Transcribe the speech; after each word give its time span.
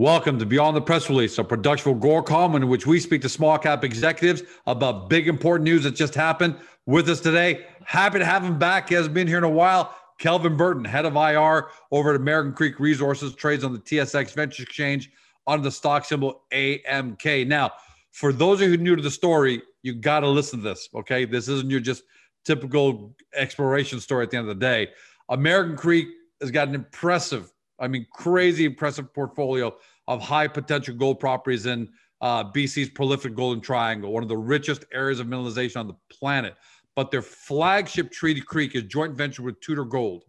Welcome 0.00 0.38
to 0.38 0.46
Beyond 0.46 0.74
the 0.74 0.80
Press 0.80 1.10
Release, 1.10 1.36
a 1.36 1.44
production 1.44 1.92
of 1.92 1.98
Agoracom 1.98 2.56
in 2.56 2.68
which 2.68 2.86
we 2.86 2.98
speak 2.98 3.20
to 3.20 3.28
small 3.28 3.58
cap 3.58 3.84
executives 3.84 4.42
about 4.66 5.10
big 5.10 5.28
important 5.28 5.66
news 5.66 5.84
that 5.84 5.90
just 5.90 6.14
happened. 6.14 6.56
With 6.86 7.06
us 7.10 7.20
today, 7.20 7.66
happy 7.84 8.18
to 8.18 8.24
have 8.24 8.42
him 8.42 8.58
back. 8.58 8.88
He 8.88 8.94
hasn't 8.94 9.12
been 9.12 9.28
here 9.28 9.36
in 9.36 9.44
a 9.44 9.50
while. 9.50 9.94
Kelvin 10.18 10.56
Burton, 10.56 10.86
head 10.86 11.04
of 11.04 11.16
IR 11.16 11.68
over 11.92 12.14
at 12.14 12.16
American 12.16 12.54
Creek 12.54 12.80
Resources, 12.80 13.34
trades 13.34 13.62
on 13.62 13.74
the 13.74 13.78
TSX 13.78 14.32
Venture 14.32 14.62
Exchange 14.62 15.10
under 15.46 15.64
the 15.64 15.70
stock 15.70 16.06
symbol 16.06 16.44
AMK. 16.50 17.46
Now, 17.46 17.72
for 18.10 18.32
those 18.32 18.62
of 18.62 18.70
you 18.70 18.78
who 18.78 18.82
new 18.82 18.96
to 18.96 19.02
the 19.02 19.10
story, 19.10 19.60
you 19.82 19.92
got 19.92 20.20
to 20.20 20.28
listen 20.28 20.60
to 20.60 20.64
this, 20.70 20.88
okay? 20.94 21.26
This 21.26 21.46
isn't 21.46 21.68
your 21.68 21.80
just 21.80 22.04
typical 22.46 23.14
exploration 23.34 24.00
story 24.00 24.24
at 24.24 24.30
the 24.30 24.38
end 24.38 24.48
of 24.48 24.58
the 24.58 24.64
day. 24.64 24.88
American 25.28 25.76
Creek 25.76 26.08
has 26.40 26.50
got 26.50 26.68
an 26.68 26.74
impressive, 26.74 27.52
I 27.78 27.86
mean, 27.86 28.06
crazy 28.10 28.64
impressive 28.64 29.12
portfolio 29.12 29.74
of 30.10 30.20
high 30.20 30.48
potential 30.48 30.92
gold 30.92 31.20
properties 31.20 31.66
in 31.66 31.88
uh, 32.20 32.42
BC's 32.50 32.90
prolific 32.90 33.32
Golden 33.36 33.60
Triangle, 33.60 34.12
one 34.12 34.24
of 34.24 34.28
the 34.28 34.36
richest 34.36 34.84
areas 34.92 35.20
of 35.20 35.28
mineralization 35.28 35.76
on 35.76 35.86
the 35.86 35.94
planet. 36.10 36.56
But 36.96 37.12
their 37.12 37.22
flagship 37.22 38.10
Treaty 38.10 38.40
Creek 38.40 38.74
is 38.74 38.82
joint 38.82 39.16
venture 39.16 39.42
with 39.42 39.60
Tudor 39.60 39.84
Gold. 39.84 40.24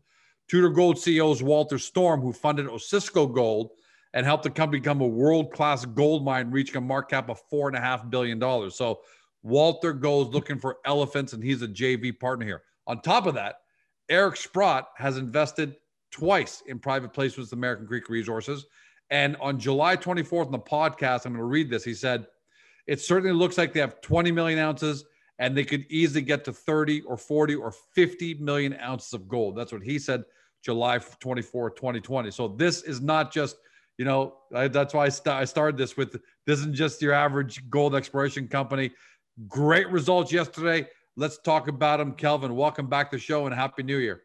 Tudor 0.48 0.70
Gold 0.70 0.98
CEO 0.98 1.34
is 1.34 1.42
Walter 1.42 1.80
Storm, 1.80 2.22
who 2.22 2.32
funded 2.32 2.68
Osisko 2.68 3.34
Gold 3.34 3.72
and 4.14 4.24
helped 4.24 4.44
the 4.44 4.52
company 4.52 4.80
become 4.80 5.02
a 5.02 5.08
world 5.08 5.52
class 5.52 5.84
gold 5.84 6.24
mine, 6.24 6.52
reaching 6.52 6.76
a 6.76 6.82
market 6.82 7.16
cap 7.16 7.30
of 7.30 7.42
$4.5 7.52 8.12
billion. 8.12 8.70
So 8.70 9.00
Walter 9.42 9.94
goes 9.94 10.28
looking 10.28 10.60
for 10.60 10.78
elephants, 10.86 11.34
and 11.34 11.44
he's 11.44 11.64
a 11.64 11.68
JV 11.68 12.20
partner 12.20 12.46
here. 12.46 12.62
On 12.86 13.02
top 13.02 13.26
of 13.26 13.34
that, 13.34 13.56
Eric 14.10 14.36
Sprott 14.36 14.90
has 14.98 15.18
invested 15.18 15.76
twice 16.12 16.62
in 16.68 16.78
private 16.78 17.14
placements 17.14 17.38
with 17.38 17.54
American 17.54 17.88
Creek 17.88 18.10
Resources 18.10 18.68
and 19.12 19.36
on 19.42 19.60
July 19.60 19.98
24th 19.98 20.46
on 20.48 20.52
the 20.54 20.60
podcast, 20.60 21.26
I'm 21.26 21.34
going 21.34 21.42
to 21.42 21.44
read 21.44 21.70
this. 21.70 21.84
He 21.84 21.94
said, 21.94 22.26
It 22.88 23.02
certainly 23.02 23.34
looks 23.34 23.58
like 23.58 23.74
they 23.74 23.82
have 23.82 24.02
20 24.02 24.32
million 24.32 24.58
ounces 24.58 25.04
and 25.38 25.56
they 25.56 25.66
could 25.66 25.86
easily 25.90 26.22
get 26.22 26.46
to 26.46 26.54
30 26.54 27.02
or 27.02 27.18
40 27.18 27.56
or 27.56 27.74
50 27.94 28.36
million 28.36 28.78
ounces 28.82 29.14
of 29.14 29.28
gold. 29.28 29.58
That's 29.58 29.74
what 29.74 29.84
he 29.84 30.00
said 30.00 30.24
July 30.64 30.98
24, 30.98 31.72
2020. 31.72 32.32
So 32.32 32.48
this 32.48 32.84
is 32.84 33.02
not 33.02 33.34
just, 33.34 33.58
you 33.98 34.06
know, 34.06 34.36
I, 34.56 34.70
that's 34.70 34.94
why 34.94 35.06
I, 35.06 35.10
st- 35.10 35.36
I 35.36 35.46
started 35.46 35.78
this 35.78 35.98
with 35.98 36.14
this 36.46 36.60
isn't 36.60 36.76
just 36.76 37.02
your 37.02 37.14
average 37.14 37.70
gold 37.70 37.96
exploration 37.96 38.48
company. 38.48 38.92
Great 39.48 39.90
results 39.90 40.32
yesterday. 40.32 40.88
Let's 41.18 41.40
talk 41.40 41.68
about 41.68 41.98
them. 41.98 42.14
Kelvin, 42.14 42.56
welcome 42.56 42.88
back 42.88 43.12
to 43.12 43.18
the 43.18 43.22
show 43.22 43.46
and 43.46 43.54
Happy 43.54 43.84
New 43.84 43.98
Year. 43.98 44.22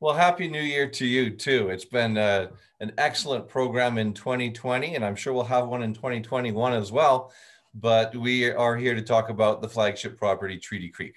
Well, 0.00 0.14
happy 0.14 0.48
new 0.48 0.60
year 0.60 0.88
to 0.88 1.06
you 1.06 1.30
too. 1.30 1.70
It's 1.70 1.84
been 1.84 2.18
uh, 2.18 2.48
an 2.80 2.92
excellent 2.98 3.48
program 3.48 3.96
in 3.96 4.12
2020, 4.12 4.96
and 4.96 5.04
I'm 5.04 5.14
sure 5.14 5.32
we'll 5.32 5.44
have 5.44 5.68
one 5.68 5.82
in 5.82 5.94
2021 5.94 6.72
as 6.72 6.90
well. 6.90 7.32
But 7.74 8.14
we 8.14 8.50
are 8.50 8.76
here 8.76 8.94
to 8.94 9.02
talk 9.02 9.30
about 9.30 9.62
the 9.62 9.68
flagship 9.68 10.18
property, 10.18 10.58
Treaty 10.58 10.88
Creek. 10.88 11.14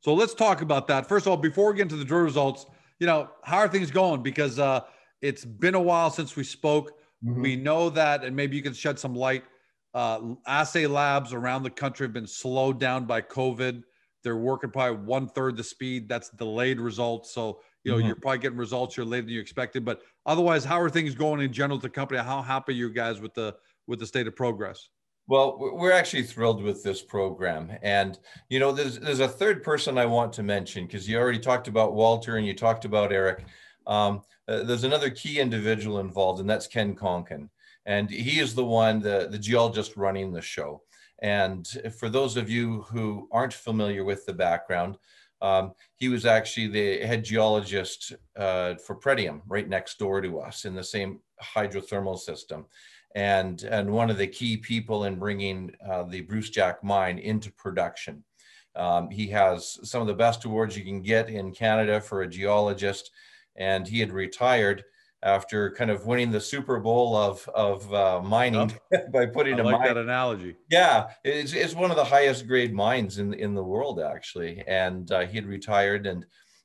So 0.00 0.14
let's 0.14 0.34
talk 0.34 0.62
about 0.62 0.86
that. 0.88 1.08
First 1.08 1.26
of 1.26 1.30
all, 1.30 1.36
before 1.36 1.70
we 1.70 1.76
get 1.76 1.82
into 1.82 1.96
the 1.96 2.04
drill 2.04 2.22
results, 2.22 2.66
you 2.98 3.06
know, 3.06 3.30
how 3.42 3.58
are 3.58 3.68
things 3.68 3.90
going? 3.90 4.22
Because 4.22 4.58
uh, 4.58 4.80
it's 5.20 5.44
been 5.44 5.74
a 5.74 5.80
while 5.80 6.10
since 6.10 6.34
we 6.34 6.44
spoke. 6.44 6.92
Mm-hmm. 7.24 7.42
We 7.42 7.56
know 7.56 7.90
that, 7.90 8.24
and 8.24 8.34
maybe 8.34 8.56
you 8.56 8.62
can 8.62 8.74
shed 8.74 8.98
some 8.98 9.14
light. 9.14 9.44
Uh, 9.94 10.34
assay 10.46 10.86
labs 10.86 11.32
around 11.32 11.62
the 11.62 11.70
country 11.70 12.06
have 12.06 12.12
been 12.12 12.26
slowed 12.26 12.78
down 12.78 13.04
by 13.04 13.20
COVID. 13.20 13.82
They're 14.22 14.36
working 14.36 14.70
probably 14.70 15.04
one 15.04 15.28
third 15.28 15.56
the 15.56 15.64
speed. 15.64 16.08
That's 16.08 16.30
delayed 16.30 16.80
results. 16.80 17.32
So 17.32 17.60
you 17.84 17.92
know, 17.92 17.98
mm-hmm. 17.98 18.06
you're 18.08 18.16
probably 18.16 18.38
getting 18.38 18.58
results 18.58 18.94
here 18.94 19.04
later 19.04 19.22
than 19.22 19.34
you 19.34 19.40
expected. 19.40 19.84
But 19.84 20.02
otherwise, 20.26 20.64
how 20.64 20.80
are 20.80 20.90
things 20.90 21.14
going 21.14 21.40
in 21.40 21.52
general 21.52 21.78
at 21.78 21.82
the 21.82 21.88
company? 21.88 22.20
How 22.20 22.42
happy 22.42 22.72
are 22.72 22.76
you 22.76 22.90
guys 22.90 23.20
with 23.20 23.34
the 23.34 23.56
with 23.86 23.98
the 23.98 24.06
state 24.06 24.26
of 24.26 24.36
progress? 24.36 24.88
Well, 25.26 25.58
we're 25.58 25.92
actually 25.92 26.22
thrilled 26.22 26.62
with 26.62 26.82
this 26.82 27.02
program, 27.02 27.70
and 27.82 28.18
you 28.48 28.58
know, 28.58 28.72
there's 28.72 28.98
there's 28.98 29.20
a 29.20 29.28
third 29.28 29.62
person 29.62 29.98
I 29.98 30.06
want 30.06 30.32
to 30.34 30.42
mention 30.42 30.86
because 30.86 31.08
you 31.08 31.18
already 31.18 31.38
talked 31.38 31.68
about 31.68 31.94
Walter 31.94 32.36
and 32.36 32.46
you 32.46 32.54
talked 32.54 32.84
about 32.84 33.12
Eric. 33.12 33.44
Um, 33.86 34.22
uh, 34.48 34.62
there's 34.62 34.84
another 34.84 35.10
key 35.10 35.38
individual 35.38 36.00
involved, 36.00 36.40
and 36.40 36.48
that's 36.48 36.66
Ken 36.66 36.94
Konkin, 36.94 37.50
and 37.84 38.08
he 38.10 38.40
is 38.40 38.54
the 38.54 38.64
one, 38.64 39.00
the 39.00 39.28
the 39.30 39.38
geologist 39.38 39.96
running 39.96 40.32
the 40.32 40.40
show. 40.40 40.82
And 41.20 41.66
for 41.98 42.08
those 42.08 42.36
of 42.36 42.48
you 42.48 42.82
who 42.82 43.28
aren't 43.32 43.52
familiar 43.52 44.04
with 44.04 44.24
the 44.24 44.32
background, 44.32 44.96
um, 45.40 45.72
he 45.96 46.08
was 46.08 46.26
actually 46.26 46.68
the 46.68 47.06
head 47.06 47.24
geologist 47.24 48.14
uh, 48.36 48.74
for 48.76 48.96
Pretium 48.96 49.40
right 49.46 49.68
next 49.68 49.98
door 49.98 50.20
to 50.20 50.40
us 50.40 50.64
in 50.64 50.74
the 50.74 50.84
same 50.84 51.20
hydrothermal 51.42 52.18
system. 52.18 52.66
And, 53.14 53.62
and 53.62 53.90
one 53.90 54.10
of 54.10 54.18
the 54.18 54.26
key 54.26 54.56
people 54.56 55.04
in 55.04 55.18
bringing 55.18 55.72
uh, 55.88 56.04
the 56.04 56.22
Brucejack 56.22 56.82
mine 56.82 57.18
into 57.18 57.52
production. 57.52 58.24
Um, 58.76 59.10
he 59.10 59.26
has 59.28 59.78
some 59.88 60.00
of 60.00 60.06
the 60.06 60.14
best 60.14 60.44
awards 60.44 60.76
you 60.76 60.84
can 60.84 61.02
get 61.02 61.28
in 61.28 61.52
Canada 61.52 62.00
for 62.00 62.22
a 62.22 62.28
geologist, 62.28 63.10
and 63.56 63.88
he 63.88 63.98
had 63.98 64.12
retired 64.12 64.84
after 65.22 65.70
kind 65.72 65.90
of 65.90 66.06
winning 66.06 66.30
the 66.30 66.40
Super 66.40 66.78
Bowl 66.78 67.16
of 67.16 67.48
of 67.48 67.92
uh, 67.92 68.20
mining 68.22 68.72
by 69.12 69.26
putting 69.26 69.54
I 69.54 69.58
a 69.58 69.64
like 69.64 69.78
mine. 69.78 69.86
that 69.88 69.96
analogy. 69.96 70.56
Yeah, 70.70 71.08
it's, 71.24 71.52
it's 71.52 71.74
one 71.74 71.90
of 71.90 71.96
the 71.96 72.04
highest 72.04 72.46
grade 72.46 72.72
mines 72.72 73.18
in 73.18 73.34
in 73.34 73.54
the 73.54 73.64
world 73.64 74.00
actually, 74.00 74.62
and 74.66 75.10
uh, 75.10 75.26
he 75.26 75.36
had 75.36 75.46
retired 75.46 76.06
and 76.06 76.24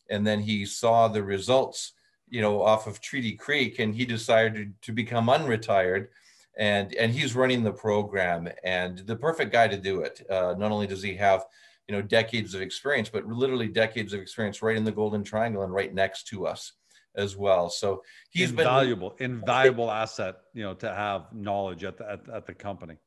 and 0.09 0.25
then 0.25 0.39
he 0.39 0.65
saw 0.65 1.07
the 1.07 1.23
results, 1.23 1.93
you 2.29 2.41
know, 2.41 2.61
off 2.61 2.87
of 2.87 3.01
Treaty 3.01 3.33
Creek, 3.33 3.79
and 3.79 3.95
he 3.95 4.05
decided 4.05 4.73
to 4.81 4.91
become 4.91 5.27
unretired. 5.27 6.07
And, 6.55 6.93
and 6.93 7.11
he's 7.11 7.35
running 7.35 7.63
the 7.63 7.71
program 7.71 8.47
and 8.63 8.99
the 8.99 9.15
perfect 9.15 9.51
guy 9.51 9.67
to 9.67 9.77
do 9.77 10.01
it. 10.01 10.21
Uh, 10.29 10.53
not 10.55 10.71
only 10.71 10.85
does 10.85 11.01
he 11.01 11.15
have 11.15 11.45
you 11.87 11.95
know 11.95 12.01
decades 12.01 12.53
of 12.53 12.61
experience 12.61 13.09
but 13.09 13.25
literally 13.27 13.67
decades 13.67 14.13
of 14.13 14.21
experience 14.21 14.61
right 14.61 14.77
in 14.77 14.83
the 14.83 14.91
golden 14.91 15.23
triangle 15.23 15.63
and 15.63 15.73
right 15.73 15.93
next 15.93 16.27
to 16.27 16.47
us 16.47 16.73
as 17.15 17.35
well. 17.35 17.69
So 17.69 18.03
he's 18.29 18.49
invaluable, 18.49 19.11
been 19.11 19.31
invaluable 19.31 19.91
asset, 19.91 20.35
you 20.53 20.63
know, 20.63 20.73
to 20.75 20.93
have 20.93 21.33
knowledge 21.33 21.83
at 21.83 21.97
the, 21.97 22.11
at, 22.11 22.29
at 22.29 22.45
the 22.45 22.53
company. 22.53 22.97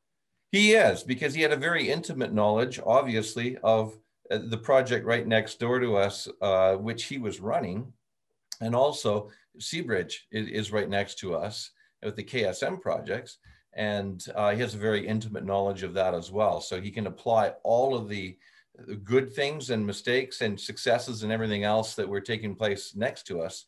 He 0.51 0.73
is 0.73 1.03
because 1.03 1.33
he 1.33 1.41
had 1.41 1.51
a 1.51 1.57
very 1.57 1.89
intimate 1.89 2.33
knowledge, 2.33 2.79
obviously, 2.85 3.57
of 3.57 3.97
uh, 4.31 4.39
the 4.49 4.57
project 4.57 5.05
right 5.05 5.27
next 5.27 5.59
door 5.59 5.79
to 5.79 5.97
us, 5.97 6.27
uh, 6.41 6.75
which 6.75 7.05
he 7.05 7.17
was 7.17 7.39
running, 7.39 7.91
and 8.61 8.75
also 8.75 9.29
Seabridge 9.59 10.19
is, 10.31 10.47
is, 10.47 10.71
right 10.71 10.89
next 10.89 11.19
to 11.19 11.35
us 11.35 11.71
with 12.01 12.15
the 12.15 12.23
KSM 12.23 12.81
projects, 12.81 13.37
and 13.73 14.25
uh, 14.35 14.51
he 14.51 14.61
has 14.61 14.73
a 14.73 14.79
very 14.79 15.05
intimate 15.05 15.45
knowledge 15.45 15.83
of 15.83 15.93
that 15.93 16.13
as 16.13 16.31
well. 16.31 16.61
So 16.61 16.79
he 16.79 16.91
can 16.91 17.07
apply 17.07 17.53
all 17.63 17.95
of 17.95 18.07
the 18.07 18.37
good 19.03 19.33
things 19.33 19.69
and 19.69 19.85
mistakes 19.85 20.41
and 20.41 20.59
successes 20.59 21.23
and 21.23 21.31
everything 21.31 21.63
else 21.63 21.95
that 21.95 22.07
were 22.07 22.21
taking 22.21 22.55
place 22.55 22.95
next 22.95 23.23
to 23.27 23.41
us 23.41 23.65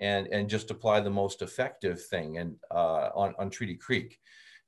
and 0.00 0.26
and 0.28 0.48
just 0.48 0.70
apply 0.70 1.00
the 1.00 1.10
most 1.10 1.42
effective 1.42 2.02
thing 2.06 2.38
and 2.38 2.56
uh, 2.70 3.10
on 3.14 3.34
on 3.38 3.50
Treaty 3.50 3.76
Creek. 3.76 4.18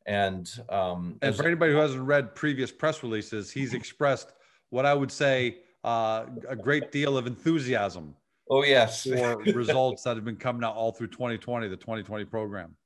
And 0.07 0.49
um, 0.69 1.19
and 1.23 1.35
for 1.35 1.47
anybody 1.47 1.73
who 1.73 1.79
hasn't 1.79 2.03
read 2.03 2.35
previous 2.35 2.73
press 2.73 3.03
releases, 3.03 3.51
he's 3.51 3.75
expressed 3.75 4.33
what 4.71 4.85
I 4.85 4.95
would 4.95 5.13
say 5.13 5.59
uh, 5.85 6.27
a 6.49 6.57
great 6.57 6.93
deal 6.93 7.17
of 7.17 7.27
enthusiasm. 7.27 8.15
Oh 8.51 8.65
yes, 8.65 9.05
for 9.07 9.37
results 9.39 10.03
that 10.03 10.17
have 10.17 10.25
been 10.25 10.37
coming 10.37 10.65
out 10.65 10.75
all 10.75 10.93
through 10.93 11.09
2020, 11.09 11.69
the 11.69 11.77
2020 11.77 12.25
program. 12.25 12.77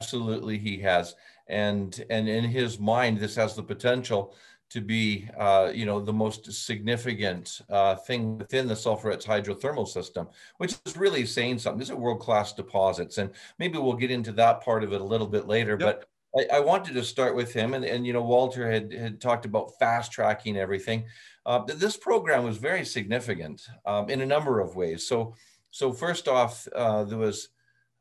Absolutely, 0.00 0.58
he 0.58 0.78
has, 0.78 1.14
and 1.48 2.04
and 2.10 2.28
in 2.28 2.44
his 2.44 2.78
mind, 2.78 3.18
this 3.18 3.34
has 3.34 3.56
the 3.56 3.62
potential 3.62 4.34
to 4.70 4.80
be, 4.80 5.28
uh, 5.38 5.70
you 5.74 5.84
know, 5.86 6.00
the 6.00 6.12
most 6.12 6.52
significant 6.52 7.60
uh, 7.70 7.94
thing 7.96 8.38
within 8.38 8.68
the 8.68 8.74
sulphurets 8.74 9.24
hydrothermal 9.24 9.88
system, 9.88 10.28
which 10.58 10.76
is 10.84 10.96
really 10.96 11.24
saying 11.24 11.58
something. 11.58 11.78
These 11.78 11.90
are 11.90 11.96
world-class 11.96 12.52
deposits, 12.52 13.16
and 13.18 13.30
maybe 13.58 13.78
we'll 13.78 13.94
get 13.94 14.10
into 14.10 14.32
that 14.32 14.60
part 14.60 14.84
of 14.84 14.92
it 14.92 15.00
a 15.00 15.04
little 15.04 15.26
bit 15.26 15.46
later. 15.46 15.78
Yep. 15.80 15.80
But 15.80 16.04
I, 16.36 16.46
I, 16.58 16.60
wanted 16.60 16.92
to 16.94 17.04
start 17.04 17.34
with 17.34 17.54
him, 17.54 17.72
and, 17.74 17.84
and 17.84 18.06
you 18.06 18.12
know, 18.12 18.22
Walter 18.22 18.70
had 18.70 18.92
had 18.92 19.20
talked 19.20 19.46
about 19.46 19.76
fast 19.78 20.12
tracking 20.12 20.58
everything. 20.58 21.04
Uh, 21.46 21.64
this 21.64 21.96
program 21.96 22.44
was 22.44 22.58
very 22.58 22.84
significant 22.84 23.66
um, 23.86 24.10
in 24.10 24.20
a 24.20 24.26
number 24.26 24.60
of 24.60 24.76
ways. 24.76 25.06
So, 25.06 25.34
so 25.70 25.92
first 25.92 26.28
off, 26.28 26.68
uh, 26.74 27.04
there 27.04 27.16
was 27.16 27.48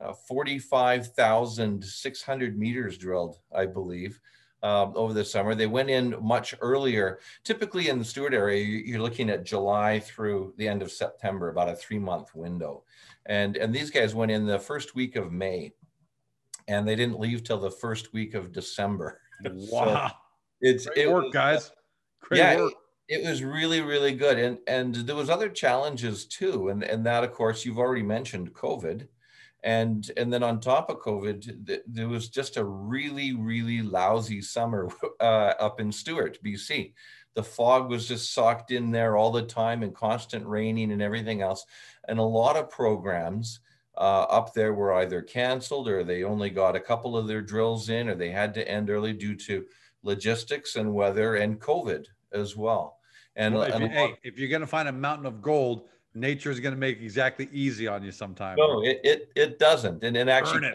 uh, 0.02 0.12
45,600 0.12 2.60
meters 2.60 2.98
drilled, 2.98 3.40
I 3.56 3.66
believe 3.66 4.20
um, 4.68 4.92
over 4.96 5.14
the 5.14 5.24
summer. 5.24 5.56
They 5.56 5.68
went 5.68 5.90
in 5.90 6.16
much 6.22 6.54
earlier. 6.60 7.20
Typically 7.44 7.88
in 7.88 8.00
the 8.00 8.06
Stewart 8.06 8.34
area, 8.34 8.64
you're 8.64 9.02
looking 9.02 9.30
at 9.30 9.46
July 9.46 10.00
through 10.00 10.54
the 10.58 10.68
end 10.68 10.82
of 10.82 10.92
September, 10.92 11.50
about 11.50 11.70
a 11.70 11.76
three 11.76 12.00
month 12.00 12.36
window. 12.36 12.84
And, 13.26 13.56
and 13.58 13.74
these 13.74 13.90
guys 13.90 14.14
went 14.14 14.32
in 14.32 14.46
the 14.46 14.60
first 14.60 14.94
week 14.96 15.16
of 15.16 15.32
May 15.32 15.72
and 16.68 16.86
they 16.86 16.96
didn't 16.96 17.20
leave 17.20 17.44
till 17.44 17.60
the 17.60 17.72
first 17.72 18.14
week 18.14 18.34
of 18.34 18.52
December. 18.52 19.22
Wow. 19.44 20.08
so 20.08 20.14
it's 20.62 20.88
Great 20.88 20.98
it 20.98 21.12
work, 21.12 21.26
was, 21.26 21.34
guys. 21.34 21.72
Great 22.22 22.40
yeah, 22.40 22.56
work. 22.58 22.74
It, 23.08 23.22
it 23.22 23.30
was 23.30 23.44
really, 23.44 23.82
really 23.82 24.16
good. 24.16 24.40
And, 24.40 24.58
and 24.66 24.96
there 24.96 25.16
was 25.16 25.30
other 25.30 25.48
challenges 25.48 26.26
too. 26.26 26.70
And, 26.70 26.84
and 26.84 27.06
that, 27.06 27.24
of 27.24 27.34
course, 27.34 27.64
you've 27.64 27.78
already 27.78 28.02
mentioned 28.02 28.52
COVID 28.54 29.08
and 29.64 30.12
and 30.18 30.32
then 30.32 30.44
on 30.44 30.60
top 30.60 30.90
of 30.90 31.00
COVID, 31.00 31.68
th- 31.68 31.82
there 31.88 32.08
was 32.08 32.30
just 32.30 32.58
a 32.58 32.64
really 32.64 33.34
really 33.34 33.82
lousy 33.82 34.42
summer 34.42 34.90
uh, 35.20 35.54
up 35.60 35.80
in 35.80 35.92
Stewart, 35.92 36.38
BC. 36.44 36.94
The 37.34 37.44
fog 37.44 37.90
was 37.90 38.08
just 38.08 38.34
socked 38.34 38.72
in 38.72 38.92
there 38.92 39.16
all 39.16 39.32
the 39.32 39.44
time, 39.44 39.84
and 39.84 39.94
constant 39.94 40.46
raining 40.46 40.92
and 40.92 41.02
everything 41.02 41.42
else, 41.42 41.66
and 42.08 42.20
a 42.20 42.24
lot 42.24 42.56
of 42.56 42.70
programs. 42.70 43.60
Uh, 43.96 44.28
up 44.30 44.54
there 44.54 44.76
were 44.76 44.94
either 44.94 45.24
canceled 45.24 45.88
or 45.88 46.04
they 46.04 46.24
only 46.24 46.52
got 46.52 46.76
a 46.76 46.80
couple 46.80 47.18
of 47.18 47.26
their 47.26 47.42
drills 47.42 47.90
in 47.90 48.08
or 48.08 48.14
they 48.14 48.30
had 48.30 48.54
to 48.54 48.70
end 48.70 48.92
early 48.92 49.12
due 49.12 49.34
to 49.34 49.66
logistics 50.04 50.76
and 50.76 50.94
weather 50.94 51.38
and 51.38 51.60
COVID 51.60 52.06
as 52.32 52.56
well. 52.56 52.98
And, 53.36 53.54
well, 53.54 53.64
if, 53.64 53.80
you, 53.80 53.88
hey, 53.88 54.18
if 54.24 54.40
you're 54.40 54.50
going 54.50 54.62
to 54.62 54.68
find 54.68 54.88
a 54.88 54.92
mountain 54.92 55.28
of 55.28 55.42
gold, 55.42 55.88
nature 56.20 56.52
is 56.52 56.60
going 56.60 56.74
to 56.74 56.80
make 56.80 57.02
exactly 57.02 57.50
easy 57.52 57.88
on 57.88 58.04
you 58.04 58.12
sometime. 58.12 58.58
No, 58.58 58.84
it, 58.84 59.00
it, 59.04 59.32
it 59.36 59.60
doesn't. 59.60 60.04
And, 60.04 60.18
and 60.18 60.30
actually, 60.30 60.72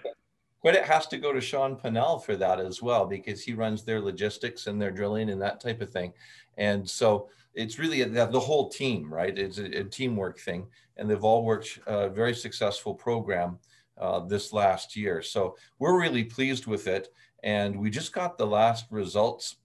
credit 0.61 0.85
has 0.85 1.07
to 1.09 1.19
go 1.19 1.33
to 1.33 1.41
Sean 1.41 1.77
Pinnell 1.77 2.25
for 2.25 2.37
that 2.37 2.61
as 2.61 2.83
well, 2.83 3.07
because 3.07 3.43
he 3.43 3.53
runs 3.53 3.85
their 3.85 4.01
logistics 4.01 4.67
and 4.67 4.81
their 4.81 4.91
drilling 4.91 5.31
and 5.31 5.41
that 5.43 5.61
type 5.61 5.81
of 5.81 5.91
thing. 5.91 6.13
And 6.57 6.89
so 6.89 7.29
it's 7.55 7.79
really 7.79 8.03
the, 8.05 8.27
the 8.27 8.41
whole 8.41 8.69
team, 8.69 9.13
right? 9.13 9.37
It's 9.37 9.59
a, 9.59 9.81
a, 9.81 9.85
teamwork 9.85 10.39
thing. 10.39 10.67
And 10.97 11.11
they've 11.11 11.25
all 11.25 11.45
worked 11.45 11.81
a 11.87 12.09
very 12.09 12.35
successful 12.35 12.95
program 12.95 13.59
uh, 13.99 14.21
this 14.21 14.53
last 14.53 14.97
year. 14.97 15.23
So 15.23 15.57
we're 15.79 16.01
really 16.01 16.25
pleased 16.25 16.67
with 16.67 16.87
it. 16.87 17.09
And 17.43 17.79
we 17.79 17.91
just 17.91 18.13
got 18.13 18.39
the 18.39 18.47
last 18.47 18.87
results. 18.91 19.57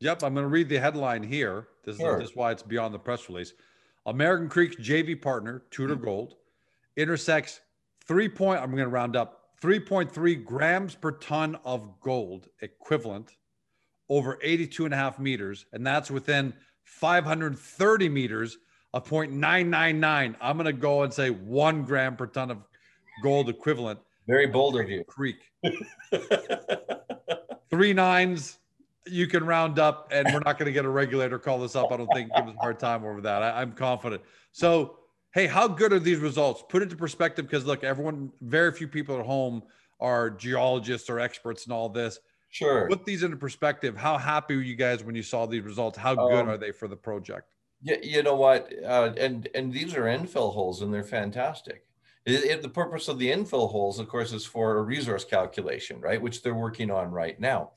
Yep, 0.00 0.22
I'm 0.22 0.34
going 0.34 0.44
to 0.44 0.48
read 0.48 0.68
the 0.68 0.78
headline 0.78 1.22
here. 1.22 1.68
This, 1.84 1.98
sure. 1.98 2.14
is, 2.14 2.20
this 2.20 2.30
is 2.30 2.36
why 2.36 2.52
it's 2.52 2.62
beyond 2.62 2.94
the 2.94 2.98
press 2.98 3.28
release. 3.28 3.52
American 4.08 4.48
Creek's 4.48 4.76
JV 4.76 5.20
partner, 5.20 5.62
Tudor 5.70 5.94
mm-hmm. 5.94 6.04
Gold, 6.04 6.34
intersects 6.96 7.60
three 8.04 8.28
point, 8.28 8.60
I'm 8.60 8.70
going 8.70 8.82
to 8.84 8.88
round 8.88 9.16
up 9.16 9.38
3.3 9.62 10.44
grams 10.44 10.94
per 10.94 11.12
ton 11.12 11.58
of 11.64 12.00
gold 12.00 12.48
equivalent 12.62 13.36
over 14.08 14.38
82 14.42 14.84
and 14.84 14.94
a 14.94 14.96
half 14.96 15.18
meters. 15.18 15.66
And 15.72 15.86
that's 15.86 16.10
within 16.10 16.54
530 16.84 18.08
meters 18.08 18.58
of 18.94 19.06
0.999. 19.06 20.36
I'm 20.40 20.56
going 20.56 20.66
to 20.66 20.72
go 20.72 21.02
and 21.02 21.12
say 21.12 21.30
one 21.30 21.82
gram 21.84 22.16
per 22.16 22.26
ton 22.26 22.50
of 22.50 22.58
gold 23.22 23.48
equivalent. 23.48 23.98
Very 24.26 24.46
bold 24.46 24.78
of 24.78 24.88
you. 24.88 25.04
Creek. 25.04 25.36
Three 27.70 27.92
nines, 27.92 28.57
you 29.10 29.26
can 29.26 29.44
round 29.44 29.78
up, 29.78 30.08
and 30.12 30.26
we're 30.32 30.40
not 30.40 30.58
going 30.58 30.66
to 30.66 30.72
get 30.72 30.84
a 30.84 30.88
regulator 30.88 31.38
call 31.38 31.58
this 31.58 31.76
up. 31.76 31.92
I 31.92 31.96
don't 31.96 32.12
think 32.12 32.34
give 32.34 32.46
us 32.46 32.54
a 32.56 32.60
hard 32.60 32.78
time 32.78 33.04
over 33.04 33.20
that. 33.22 33.42
I, 33.42 33.60
I'm 33.60 33.72
confident. 33.72 34.22
So, 34.52 34.98
hey, 35.34 35.46
how 35.46 35.68
good 35.68 35.92
are 35.92 35.98
these 35.98 36.18
results? 36.18 36.62
Put 36.68 36.82
it 36.82 36.84
into 36.84 36.96
perspective 36.96 37.46
because 37.46 37.64
look, 37.64 37.84
everyone, 37.84 38.32
very 38.40 38.72
few 38.72 38.88
people 38.88 39.18
at 39.18 39.26
home 39.26 39.62
are 40.00 40.30
geologists 40.30 41.10
or 41.10 41.20
experts 41.20 41.66
in 41.66 41.72
all 41.72 41.88
this. 41.88 42.18
Sure. 42.50 42.88
Put 42.88 43.04
these 43.04 43.22
into 43.22 43.36
perspective. 43.36 43.96
How 43.96 44.16
happy 44.16 44.56
were 44.56 44.62
you 44.62 44.76
guys 44.76 45.04
when 45.04 45.14
you 45.14 45.22
saw 45.22 45.46
these 45.46 45.62
results? 45.62 45.98
How 45.98 46.14
good 46.14 46.40
um, 46.40 46.48
are 46.48 46.56
they 46.56 46.72
for 46.72 46.88
the 46.88 46.96
project? 46.96 47.54
Yeah, 47.82 47.96
you 48.02 48.22
know 48.22 48.34
what, 48.34 48.72
uh, 48.84 49.12
and 49.16 49.48
and 49.54 49.72
these 49.72 49.94
are 49.94 50.04
infill 50.04 50.52
holes, 50.52 50.82
and 50.82 50.92
they're 50.92 51.04
fantastic. 51.04 51.84
It, 52.26 52.44
it, 52.44 52.62
the 52.62 52.68
purpose 52.68 53.08
of 53.08 53.18
the 53.18 53.30
infill 53.30 53.70
holes, 53.70 53.98
of 53.98 54.08
course, 54.08 54.32
is 54.32 54.44
for 54.44 54.78
a 54.78 54.82
resource 54.82 55.24
calculation, 55.24 56.00
right? 56.00 56.20
Which 56.20 56.42
they're 56.42 56.54
working 56.54 56.90
on 56.90 57.10
right 57.10 57.38
now. 57.38 57.70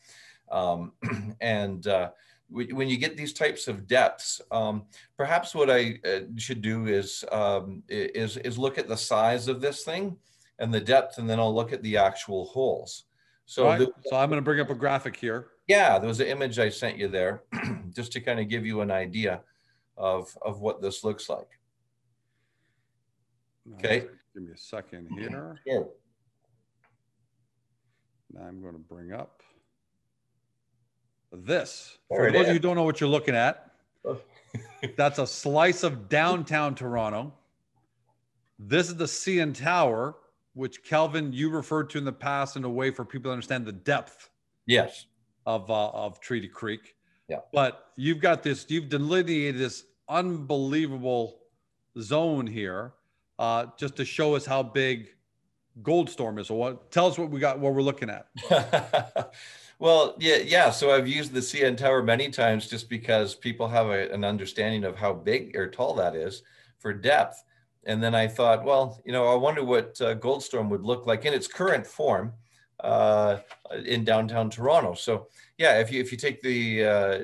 Um, 0.51 0.93
and 1.41 1.85
uh, 1.87 2.11
when 2.49 2.89
you 2.89 2.97
get 2.97 3.15
these 3.15 3.33
types 3.33 3.67
of 3.67 3.87
depths, 3.87 4.41
um, 4.51 4.83
perhaps 5.17 5.55
what 5.55 5.69
I 5.69 5.99
uh, 6.05 6.21
should 6.35 6.61
do 6.61 6.87
is, 6.87 7.23
um, 7.31 7.81
is, 7.87 8.37
is 8.37 8.57
look 8.57 8.77
at 8.77 8.87
the 8.87 8.97
size 8.97 9.47
of 9.47 9.61
this 9.61 9.83
thing 9.83 10.17
and 10.59 10.73
the 10.73 10.81
depth, 10.81 11.17
and 11.17 11.29
then 11.29 11.39
I'll 11.39 11.55
look 11.55 11.71
at 11.71 11.81
the 11.81 11.97
actual 11.97 12.45
holes. 12.45 13.05
So, 13.45 13.65
right. 13.65 13.79
the, 13.79 13.91
so 14.05 14.17
I'm 14.17 14.29
going 14.29 14.37
to 14.37 14.43
bring 14.43 14.59
up 14.59 14.69
a 14.69 14.75
graphic 14.75 15.15
here. 15.15 15.47
Yeah, 15.67 15.97
there 15.97 16.07
was 16.07 16.19
an 16.19 16.27
image 16.27 16.59
I 16.59 16.69
sent 16.69 16.97
you 16.97 17.07
there, 17.07 17.43
just 17.95 18.11
to 18.13 18.21
kind 18.21 18.39
of 18.39 18.49
give 18.49 18.65
you 18.65 18.81
an 18.81 18.91
idea 18.91 19.41
of 19.97 20.35
of 20.41 20.61
what 20.61 20.81
this 20.81 21.03
looks 21.03 21.29
like. 21.29 21.47
Okay. 23.75 24.07
Give 24.33 24.43
me 24.43 24.51
a 24.53 24.57
second 24.57 25.07
here. 25.17 25.57
Sure. 25.67 25.89
Now 28.33 28.41
I'm 28.43 28.61
going 28.61 28.73
to 28.73 28.79
bring 28.79 29.13
up 29.13 29.41
this. 31.31 31.97
There 32.09 32.25
For 32.25 32.31
those 32.31 32.41
of 32.41 32.47
you 32.47 32.53
who 32.53 32.59
don't 32.59 32.75
know 32.75 32.83
what 32.83 32.99
you're 32.99 33.09
looking 33.09 33.35
at, 33.35 33.71
that's 34.97 35.19
a 35.19 35.27
slice 35.27 35.83
of 35.83 36.09
downtown 36.09 36.75
Toronto. 36.75 37.33
This 38.59 38.89
is 38.89 38.95
the 38.95 39.05
CN 39.05 39.53
Tower, 39.53 40.15
which 40.53 40.83
Kelvin 40.83 41.33
you 41.33 41.49
referred 41.49 41.89
to 41.91 41.97
in 41.97 42.05
the 42.05 42.11
past 42.11 42.57
in 42.57 42.63
a 42.63 42.69
way 42.69 42.91
for 42.91 43.05
people 43.05 43.29
to 43.29 43.33
understand 43.33 43.65
the 43.65 43.71
depth. 43.71 44.29
Yes. 44.65 45.05
Of 45.45 45.71
uh, 45.71 45.89
of 45.89 46.19
Treaty 46.19 46.47
Creek. 46.47 46.95
Yeah. 47.27 47.37
But 47.51 47.91
you've 47.95 48.19
got 48.19 48.43
this. 48.43 48.65
You've 48.69 48.89
delineated 48.89 49.59
this 49.59 49.85
unbelievable 50.07 51.39
zone 51.99 52.45
here, 52.45 52.93
uh, 53.39 53.67
just 53.77 53.95
to 53.95 54.05
show 54.05 54.35
us 54.35 54.45
how 54.45 54.61
big 54.61 55.07
Goldstorm 55.81 56.39
is. 56.39 56.47
So 56.47 56.55
what? 56.55 56.91
Tell 56.91 57.07
us 57.07 57.17
what 57.17 57.31
we 57.31 57.39
got. 57.39 57.57
What 57.59 57.73
we're 57.73 57.81
looking 57.81 58.09
at. 58.09 58.27
Well, 59.81 60.13
yeah, 60.19 60.35
yeah. 60.35 60.69
So 60.69 60.91
I've 60.91 61.07
used 61.07 61.33
the 61.33 61.39
CN 61.39 61.75
Tower 61.75 62.03
many 62.03 62.29
times 62.29 62.67
just 62.67 62.87
because 62.87 63.33
people 63.33 63.67
have 63.67 63.87
a, 63.87 64.11
an 64.11 64.23
understanding 64.23 64.83
of 64.83 64.95
how 64.95 65.11
big 65.11 65.57
or 65.57 65.67
tall 65.67 65.95
that 65.95 66.15
is 66.15 66.43
for 66.77 66.93
depth. 66.93 67.43
And 67.85 68.01
then 68.01 68.13
I 68.13 68.27
thought, 68.27 68.63
well, 68.63 69.01
you 69.05 69.11
know, 69.11 69.25
I 69.25 69.33
wonder 69.33 69.63
what 69.63 69.99
uh, 69.99 70.13
Goldstorm 70.13 70.69
would 70.69 70.83
look 70.83 71.07
like 71.07 71.25
in 71.25 71.33
its 71.33 71.47
current 71.47 71.87
form 71.87 72.31
uh, 72.81 73.37
in 73.83 74.03
downtown 74.03 74.51
Toronto. 74.51 74.93
So 74.93 75.29
yeah, 75.57 75.79
if 75.79 75.91
you 75.91 75.99
if 75.99 76.11
you 76.11 76.17
take 76.19 76.43
the 76.43 76.85
uh, 76.85 77.19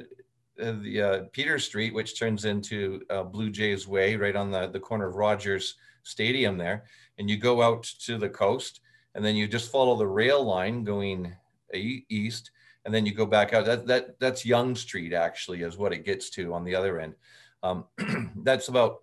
the 0.58 1.02
uh, 1.02 1.24
Peter 1.34 1.60
Street, 1.60 1.94
which 1.94 2.18
turns 2.18 2.46
into 2.46 3.04
uh, 3.12 3.22
Blue 3.22 3.52
Jays 3.52 3.88
Way, 3.88 4.16
right 4.16 4.36
on 4.36 4.50
the 4.50 4.66
the 4.66 4.80
corner 4.80 5.08
of 5.08 5.14
Rogers 5.14 5.76
Stadium 6.02 6.58
there, 6.58 6.86
and 7.20 7.30
you 7.30 7.38
go 7.38 7.62
out 7.62 7.84
to 7.84 8.18
the 8.18 8.30
coast, 8.30 8.82
and 9.14 9.24
then 9.24 9.36
you 9.36 9.48
just 9.48 9.72
follow 9.72 9.96
the 9.96 10.08
rail 10.08 10.44
line 10.44 10.84
going 10.84 11.36
east, 11.74 12.52
and 12.86 12.94
then 12.94 13.06
you 13.06 13.14
go 13.14 13.26
back 13.26 13.54
out. 13.54 13.66
That 13.66 13.88
that 13.88 14.20
that's 14.20 14.46
Yonge 14.46 14.78
Street 14.78 15.14
actually 15.14 15.62
is 15.62 15.78
what 15.78 15.94
it 15.94 16.06
gets 16.06 16.30
to 16.32 16.54
on 16.54 16.64
the 16.64 16.76
other 16.76 17.00
end. 17.00 17.16
Um, 17.64 17.86
that's 18.44 18.68
about 18.68 19.02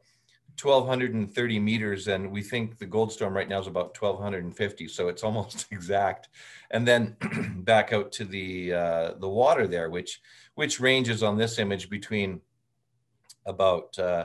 1230 0.63 1.59
meters 1.59 2.07
and 2.07 2.31
we 2.31 2.41
think 2.41 2.79
the 2.79 2.87
goldstorm 2.87 3.33
right 3.33 3.49
now 3.49 3.61
is 3.61 3.67
about 3.67 4.01
1250 4.01 4.87
so 4.87 5.09
it's 5.09 5.25
almost 5.25 5.67
exact 5.71 6.29
and 6.71 6.87
then 6.87 7.17
back 7.65 7.93
out 7.93 8.13
to 8.13 8.25
the 8.25 8.73
uh, 8.73 9.15
the 9.19 9.29
water 9.29 9.67
there 9.67 9.91
which 9.91 10.21
which 10.55 10.79
ranges 10.79 11.23
on 11.23 11.37
this 11.37 11.59
image 11.59 11.91
between 11.91 12.41
about 13.47 13.99
uh, 13.99 14.25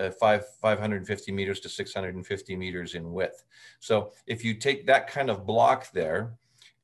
uh, 0.00 0.10
five 0.20 0.44
550 0.60 1.30
meters 1.30 1.60
to 1.60 1.68
650 1.68 2.56
meters 2.56 2.94
in 2.94 3.12
width 3.12 3.44
so 3.78 4.12
if 4.26 4.44
you 4.44 4.54
take 4.54 4.86
that 4.86 5.08
kind 5.08 5.30
of 5.30 5.46
block 5.46 5.92
there 5.92 6.32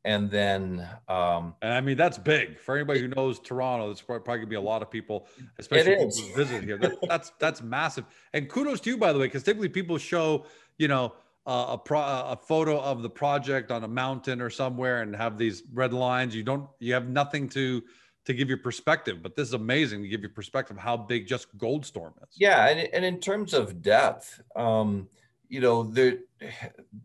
and 0.05 0.31
then 0.31 0.87
um, 1.09 1.55
and 1.63 1.73
I 1.73 1.81
mean 1.81 1.97
that's 1.97 2.19
big 2.19 2.59
for 2.59 2.77
anybody 2.77 3.01
who 3.01 3.09
knows 3.09 3.39
Toronto. 3.39 3.87
There's 3.87 4.03
probably 4.03 4.25
going 4.25 4.41
to 4.43 4.47
be 4.47 4.57
a 4.57 4.61
lot 4.61 4.83
of 4.83 4.91
people, 4.91 5.27
especially 5.59 5.93
people 5.93 6.11
who 6.11 6.35
visit 6.35 6.65
here. 6.65 6.79
That, 6.79 6.93
that's 7.09 7.33
that's 7.39 7.63
massive. 7.63 8.05
And 8.33 8.49
kudos 8.49 8.81
to 8.83 8.91
you, 8.91 8.99
by 8.99 9.13
the 9.13 9.19
way, 9.19 9.27
because 9.27 9.43
typically 9.43 9.71
people 9.71 9.97
show 9.99 10.45
you 10.79 10.89
know 10.89 11.15
uh, 11.47 11.67
a 11.71 11.79
pro, 11.79 12.01
a 12.01 12.39
photo 12.41 12.81
of 12.81 13.03
the 13.03 13.11
project 13.11 13.71
on 13.71 13.85
a 13.85 13.89
mountain 13.89 14.41
or 14.41 14.51
somewhere 14.51 15.03
and 15.03 15.17
have 15.17 15.39
these 15.39 15.63
red 15.73 15.93
lines. 15.93 16.35
You 16.35 16.43
don't 16.43 16.69
you 16.81 16.93
have 16.93 17.09
nothing 17.09 17.49
to 17.51 17.83
to 18.27 18.33
give 18.33 18.49
you 18.49 18.57
perspective, 18.57 19.23
but 19.23 19.37
this 19.37 19.49
is 19.49 19.55
amazing 19.55 20.03
to 20.03 20.09
give 20.09 20.23
you 20.23 20.29
perspective 20.29 20.79
how 20.79 20.97
big 20.97 21.27
just 21.27 21.57
Goldstorm 21.59 22.13
is. 22.23 22.37
Yeah, 22.37 22.69
and, 22.69 22.81
and 22.95 23.05
in 23.05 23.21
terms 23.21 23.53
of 23.53 23.83
depth, 23.83 24.41
um, 24.57 25.09
you 25.49 25.61
know 25.61 25.83
the 25.83 26.21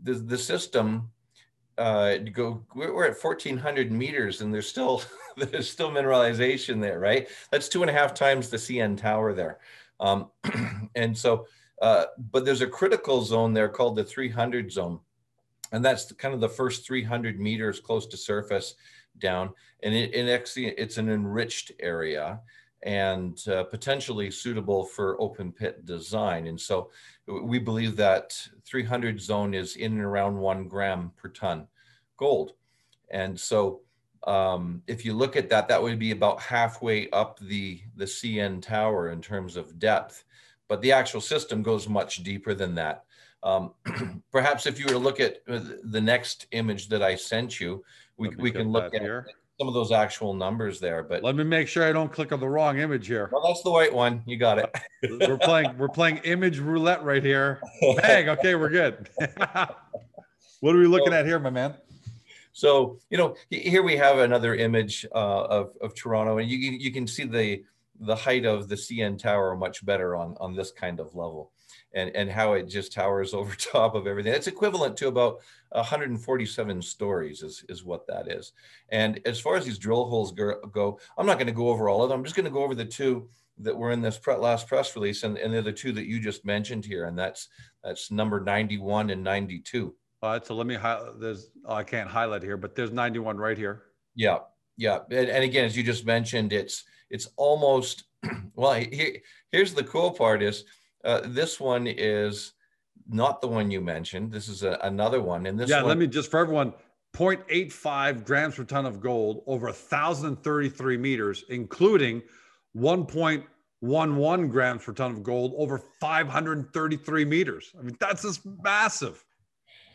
the, 0.03 0.13
the 0.13 0.38
system 0.38 1.12
uh, 1.79 2.17
go 2.17 2.63
we're 2.75 3.05
at 3.05 3.24
1400 3.24 3.91
meters 3.91 4.41
and 4.41 4.53
there's 4.53 4.67
still 4.67 5.01
there's 5.38 5.69
still 5.69 5.89
mineralization 5.89 6.81
there 6.81 7.00
right? 7.00 7.27
That's 7.51 7.69
two 7.69 7.81
and 7.81 7.89
a 7.89 7.93
half 7.93 8.13
times 8.13 8.50
the 8.50 8.57
cn 8.57 8.98
tower 8.98 9.33
there. 9.33 9.59
Um, 10.00 10.29
and 10.95 11.17
so 11.17 11.48
uh, 11.81 12.05
but 12.31 12.45
there's 12.45 12.62
a 12.62 12.67
critical 12.67 13.24
zone 13.24 13.53
there 13.53 13.69
called 13.69 13.95
the 13.95 14.03
300 14.03 14.71
zone. 14.71 15.00
And 15.71 15.86
that's 15.86 16.12
kind 16.13 16.33
of 16.33 16.41
the 16.41 16.50
first 16.50 16.86
300 16.86 17.39
meters 17.39 17.79
close 17.79 18.05
to 18.07 18.17
surface 18.17 18.75
down. 19.19 19.51
And 19.83 19.93
it, 19.93 20.13
it 20.13 20.29
actually 20.29 20.67
it's 20.67 20.98
an 20.98 21.09
enriched 21.09 21.71
area 21.79 22.41
and 22.83 23.45
uh, 23.48 23.63
potentially 23.65 24.31
suitable 24.31 24.86
for 24.86 25.19
open 25.21 25.51
pit 25.51 25.86
design. 25.86 26.48
And 26.48 26.59
so 26.59 26.91
we 27.27 27.59
believe 27.59 27.95
that 27.98 28.36
300 28.65 29.19
zone 29.21 29.53
is 29.53 29.75
in 29.75 29.93
and 29.93 30.01
around 30.01 30.38
one 30.38 30.67
gram 30.67 31.12
per 31.17 31.29
ton 31.29 31.67
gold. 32.17 32.53
And 33.12 33.39
so 33.39 33.81
um, 34.24 34.81
if 34.88 35.05
you 35.05 35.13
look 35.13 35.36
at 35.36 35.50
that, 35.50 35.67
that 35.67 35.81
would 35.81 36.00
be 36.00 36.12
about 36.12 36.41
halfway 36.41 37.09
up 37.09 37.39
the, 37.39 37.81
the 37.95 38.05
CN 38.05 38.62
tower 38.62 39.12
in 39.12 39.21
terms 39.21 39.57
of 39.57 39.79
depth. 39.79 40.24
But 40.67 40.81
the 40.81 40.91
actual 40.91 41.21
system 41.21 41.63
goes 41.63 41.89
much 41.89 42.24
deeper 42.24 42.53
than 42.53 42.75
that. 42.75 43.05
Um, 43.41 43.74
perhaps 44.31 44.65
if 44.65 44.79
you 44.79 44.86
were 44.86 44.91
to 44.91 44.98
look 45.00 45.19
at 45.19 45.38
uh, 45.48 45.62
the 45.83 46.01
next 46.01 46.48
image 46.51 46.89
that 46.89 47.01
I 47.01 47.15
sent 47.15 47.59
you, 47.59 47.83
we, 48.17 48.29
we 48.38 48.51
can 48.51 48.69
look 48.71 48.93
at 48.93 49.01
here. 49.01 49.27
Some 49.59 49.67
of 49.67 49.73
those 49.73 49.91
actual 49.91 50.33
numbers 50.33 50.79
there. 50.79 51.03
But 51.03 51.21
let 51.21 51.35
me 51.35 51.43
make 51.43 51.67
sure 51.67 51.83
I 51.83 51.91
don't 51.91 52.11
click 52.11 52.31
on 52.31 52.39
the 52.39 52.47
wrong 52.47 52.79
image 52.79 53.07
here. 53.07 53.29
Well, 53.31 53.45
that's 53.45 53.61
the 53.61 53.71
white 53.71 53.93
one. 53.93 54.23
You 54.25 54.37
got 54.37 54.57
it. 54.57 54.73
we're 55.27 55.37
playing 55.37 55.77
we're 55.77 55.89
playing 55.89 56.17
image 56.23 56.59
roulette 56.59 57.03
right 57.03 57.23
here. 57.23 57.61
Bang. 57.97 58.29
Okay, 58.29 58.55
we're 58.55 58.69
good. 58.69 59.09
what 60.61 60.75
are 60.75 60.79
we 60.79 60.87
looking 60.87 61.13
at 61.13 61.25
here, 61.25 61.39
my 61.39 61.49
man? 61.49 61.75
So 62.53 62.99
you 63.09 63.17
know, 63.17 63.35
here 63.49 63.83
we 63.83 63.97
have 63.97 64.19
another 64.19 64.55
image 64.55 65.05
uh, 65.13 65.43
of 65.43 65.71
of 65.81 65.93
Toronto, 65.93 66.37
and 66.37 66.49
you 66.49 66.57
you 66.57 66.91
can 66.91 67.05
see 67.05 67.25
the 67.25 67.63
the 67.99 68.15
height 68.15 68.45
of 68.45 68.69
the 68.69 68.75
CN 68.75 69.19
Tower 69.19 69.57
much 69.57 69.85
better 69.85 70.15
on 70.15 70.37
on 70.39 70.55
this 70.55 70.71
kind 70.71 71.01
of 71.01 71.15
level 71.15 71.51
and, 71.93 72.15
and 72.15 72.29
how 72.29 72.53
it 72.53 72.67
just 72.67 72.93
towers 72.93 73.34
over 73.36 73.55
top 73.55 73.96
of 73.96 74.08
everything. 74.08 74.34
It's 74.34 74.48
equivalent 74.48 74.98
to 74.98 75.08
about 75.08 75.39
147 75.72 76.81
stories 76.81 77.43
is, 77.43 77.63
is 77.69 77.84
what 77.84 78.08
that 78.08 78.31
is. 78.31 78.53
And 78.89 79.19
as 79.25 79.39
far 79.39 79.55
as 79.55 79.65
these 79.65 79.77
drill 79.77 80.05
holes 80.05 80.31
go, 80.31 81.00
I'm 81.17 81.25
not 81.25 81.38
going 81.38 81.48
to 81.48 81.53
go 81.53 81.69
over 81.69 81.89
all 81.89 82.03
of 82.03 82.10
them. 82.10 82.19
I'm 82.19 82.25
just 82.25 82.36
going 82.36 82.46
to 82.46 82.51
go 82.51 82.63
over 82.63 82.75
the 82.75 82.86
two 82.86 83.29
that 83.60 83.75
were 83.75 83.91
in 83.91 84.01
this 84.01 84.19
last 84.25 84.67
press 84.67 84.96
release, 84.96 85.24
and, 85.24 85.38
and 85.38 85.53
they're 85.53 85.62
the 85.62 85.74
two 85.74 85.91
that 85.91 86.08
you 86.08 86.19
just 86.19 86.46
mentioned 86.46 86.86
here, 86.86 87.05
and 87.05 87.17
that's 87.17 87.50
that's 87.84 88.12
number 88.12 88.39
91 88.39 89.10
and 89.10 89.24
92. 89.24 89.93
All 90.22 90.31
right, 90.31 90.46
so 90.46 90.55
let 90.55 90.67
me 90.67 90.75
highlight. 90.75 91.19
There's 91.19 91.51
oh, 91.65 91.75
I 91.75 91.84
can't 91.84 92.10
highlight 92.10 92.43
here, 92.43 92.58
but 92.58 92.75
there's 92.75 92.91
91 92.91 93.38
right 93.38 93.58
here. 93.58 93.84
Yeah, 94.15 94.39
yeah, 94.77 95.00
and, 95.12 95.29
and 95.29 95.43
again, 95.43 95.65
as 95.65 95.75
you 95.75 95.84
just 95.84 96.05
mentioned, 96.05 96.53
it's 96.53 96.84
it's 97.10 97.27
almost 97.36 98.05
well. 98.55 98.74
Here, 98.74 99.17
here's 99.51 99.74
the 99.74 99.84
cool 99.84 100.12
part 100.12 100.41
is 100.41 100.63
uh, 101.03 101.22
this 101.25 101.60
one 101.60 101.88
is 101.88 102.53
not 103.08 103.41
the 103.41 103.48
one 103.48 103.72
you 103.72 103.82
mentioned. 103.82 104.32
This 104.32 104.48
is 104.48 104.63
a, 104.63 104.77
another 104.84 105.22
one. 105.22 105.46
And 105.46 105.60
this 105.60 105.70
yeah, 105.70 105.77
one, 105.77 105.88
let 105.88 105.98
me 105.98 106.08
just 106.08 106.29
for 106.29 106.39
everyone 106.39 106.74
0.85 107.15 108.24
grams 108.24 108.56
per 108.56 108.63
ton 108.63 108.86
of 108.86 109.01
gold 109.01 109.44
over 109.48 109.68
1,033 109.68 110.98
meters, 110.98 111.44
including 111.50 112.22
1.11 112.75 114.51
grams 114.51 114.84
per 114.84 114.94
ton 114.94 115.12
of 115.12 115.24
gold 115.24 115.53
over 115.58 115.79
533 116.00 117.25
meters. 117.25 117.74
I 117.77 117.82
mean, 117.82 117.98
that's 118.00 118.22
just 118.22 118.41
massive. 118.63 119.24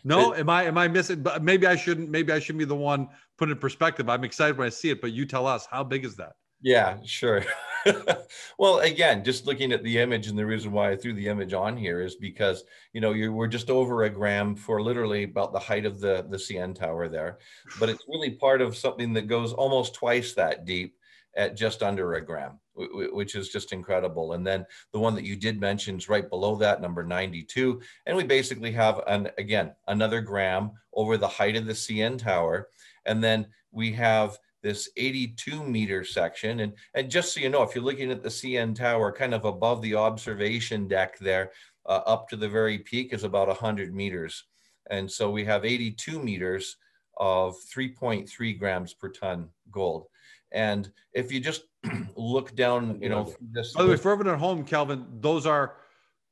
No, 0.06 0.32
it, 0.32 0.40
am 0.40 0.50
I 0.50 0.64
am 0.64 0.76
I 0.76 0.86
missing? 0.86 1.22
But 1.22 1.42
maybe 1.42 1.66
I 1.66 1.76
shouldn't. 1.76 2.10
Maybe 2.10 2.30
I 2.30 2.38
should 2.38 2.58
be 2.58 2.66
the 2.66 2.74
one 2.74 3.08
put 3.38 3.50
in 3.50 3.56
perspective. 3.56 4.08
I'm 4.10 4.22
excited 4.22 4.58
when 4.58 4.66
I 4.66 4.70
see 4.70 4.90
it, 4.90 5.00
but 5.00 5.12
you 5.12 5.24
tell 5.24 5.46
us 5.46 5.66
how 5.70 5.82
big 5.82 6.04
is 6.04 6.14
that? 6.16 6.34
Yeah, 6.64 6.96
sure. 7.04 7.44
well, 8.58 8.78
again, 8.78 9.22
just 9.22 9.46
looking 9.46 9.70
at 9.72 9.82
the 9.84 9.98
image, 9.98 10.28
and 10.28 10.38
the 10.38 10.46
reason 10.46 10.72
why 10.72 10.90
I 10.92 10.96
threw 10.96 11.12
the 11.12 11.28
image 11.28 11.52
on 11.52 11.76
here 11.76 12.00
is 12.00 12.14
because 12.14 12.64
you 12.94 13.02
know 13.02 13.12
you 13.12 13.34
we're 13.34 13.48
just 13.48 13.68
over 13.68 14.04
a 14.04 14.10
gram 14.10 14.56
for 14.56 14.82
literally 14.82 15.24
about 15.24 15.52
the 15.52 15.58
height 15.58 15.84
of 15.84 16.00
the 16.00 16.26
the 16.30 16.38
CN 16.38 16.74
tower 16.74 17.08
there, 17.08 17.38
but 17.78 17.90
it's 17.90 18.06
really 18.08 18.30
part 18.30 18.62
of 18.62 18.78
something 18.78 19.12
that 19.12 19.28
goes 19.28 19.52
almost 19.52 19.94
twice 19.94 20.32
that 20.34 20.64
deep 20.64 20.96
at 21.36 21.54
just 21.54 21.82
under 21.82 22.14
a 22.14 22.24
gram, 22.24 22.58
which 22.74 23.34
is 23.34 23.50
just 23.50 23.72
incredible. 23.74 24.32
And 24.32 24.46
then 24.46 24.64
the 24.92 25.00
one 25.00 25.14
that 25.16 25.24
you 25.26 25.36
did 25.36 25.60
mention 25.60 25.96
is 25.98 26.08
right 26.08 26.30
below 26.30 26.56
that, 26.56 26.80
number 26.80 27.02
92. 27.02 27.82
And 28.06 28.16
we 28.16 28.24
basically 28.24 28.72
have 28.72 29.02
an 29.06 29.28
again 29.36 29.74
another 29.88 30.22
gram 30.22 30.70
over 30.94 31.18
the 31.18 31.28
height 31.28 31.56
of 31.56 31.66
the 31.66 31.74
CN 31.74 32.18
tower, 32.18 32.68
and 33.04 33.22
then 33.22 33.48
we 33.70 33.92
have 33.92 34.38
this 34.64 34.88
82 34.96 35.62
meter 35.62 36.02
section. 36.02 36.60
And, 36.60 36.72
and 36.94 37.10
just 37.10 37.34
so 37.34 37.40
you 37.40 37.50
know, 37.50 37.62
if 37.62 37.74
you're 37.74 37.84
looking 37.84 38.10
at 38.10 38.22
the 38.22 38.30
CN 38.30 38.74
tower, 38.74 39.12
kind 39.12 39.34
of 39.34 39.44
above 39.44 39.82
the 39.82 39.94
observation 39.94 40.88
deck 40.88 41.18
there, 41.18 41.52
uh, 41.86 42.00
up 42.06 42.30
to 42.30 42.36
the 42.36 42.48
very 42.48 42.78
peak 42.78 43.12
is 43.12 43.24
about 43.24 43.46
100 43.46 43.94
meters. 43.94 44.44
And 44.90 45.10
so 45.10 45.30
we 45.30 45.44
have 45.44 45.66
82 45.66 46.18
meters 46.18 46.78
of 47.18 47.54
3.3 47.76 48.58
grams 48.58 48.94
per 48.94 49.10
ton 49.10 49.50
gold. 49.70 50.06
And 50.50 50.90
if 51.12 51.30
you 51.30 51.40
just 51.40 51.64
look 52.16 52.56
down, 52.56 52.98
you 53.02 53.10
know, 53.10 53.34
this. 53.52 53.74
By 53.74 53.82
the 53.82 53.90
way, 53.90 53.96
for 53.98 54.12
everyone 54.12 54.34
at 54.34 54.40
home, 54.40 54.64
Kelvin, 54.64 55.06
those 55.20 55.46
are 55.46 55.76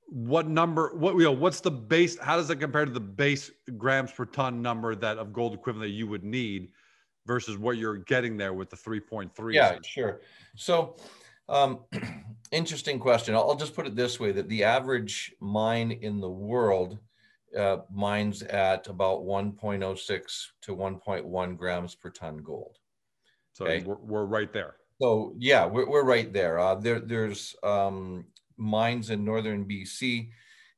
what 0.06 0.48
number? 0.48 0.92
What 0.94 1.16
you 1.16 1.24
know? 1.24 1.32
What's 1.32 1.60
the 1.60 1.70
base? 1.70 2.18
How 2.18 2.36
does 2.36 2.48
it 2.48 2.56
compare 2.56 2.84
to 2.84 2.92
the 2.92 3.00
base 3.00 3.50
grams 3.76 4.12
per 4.12 4.24
ton 4.24 4.62
number 4.62 4.94
that 4.94 5.18
of 5.18 5.32
gold 5.32 5.54
equivalent 5.54 5.90
that 5.90 5.94
you 5.94 6.06
would 6.06 6.24
need? 6.24 6.70
Versus 7.26 7.56
what 7.56 7.76
you're 7.76 7.98
getting 7.98 8.36
there 8.36 8.52
with 8.52 8.70
the 8.70 8.76
3.3 8.76 9.52
yeah 9.52 9.76
sure. 9.84 10.20
So 10.56 10.96
um, 11.48 11.80
interesting 12.52 12.98
question. 12.98 13.34
I'll, 13.34 13.50
I'll, 13.50 13.56
just 13.56 13.74
put 13.74 13.86
it 13.86 13.96
this 13.96 14.18
way 14.18 14.32
that 14.32 14.48
the 14.48 14.64
average 14.64 15.34
mine 15.40 15.92
in 15.92 16.20
the 16.20 16.30
world 16.30 16.98
uh, 17.56 17.78
mines 17.92 18.42
at 18.42 18.86
about 18.86 19.24
1.06 19.24 20.46
to 20.62 20.76
1.1 20.76 21.56
grams 21.56 21.94
per 21.94 22.10
ton 22.10 22.38
gold. 22.38 22.78
So 23.52 23.66
okay? 23.66 23.84
we're, 23.84 23.96
we're, 23.96 24.24
right 24.24 24.52
there. 24.52 24.76
So 25.00 25.34
yeah 25.38 25.66
we're, 25.66 25.88
we're 25.88 26.04
right 26.04 26.32
there. 26.32 26.58
Uh, 26.58 26.76
there 26.76 27.00
there's 27.00 27.54
um, 27.62 28.24
mines 28.56 29.10
in 29.10 29.24
northern 29.24 29.64
bc 29.64 30.28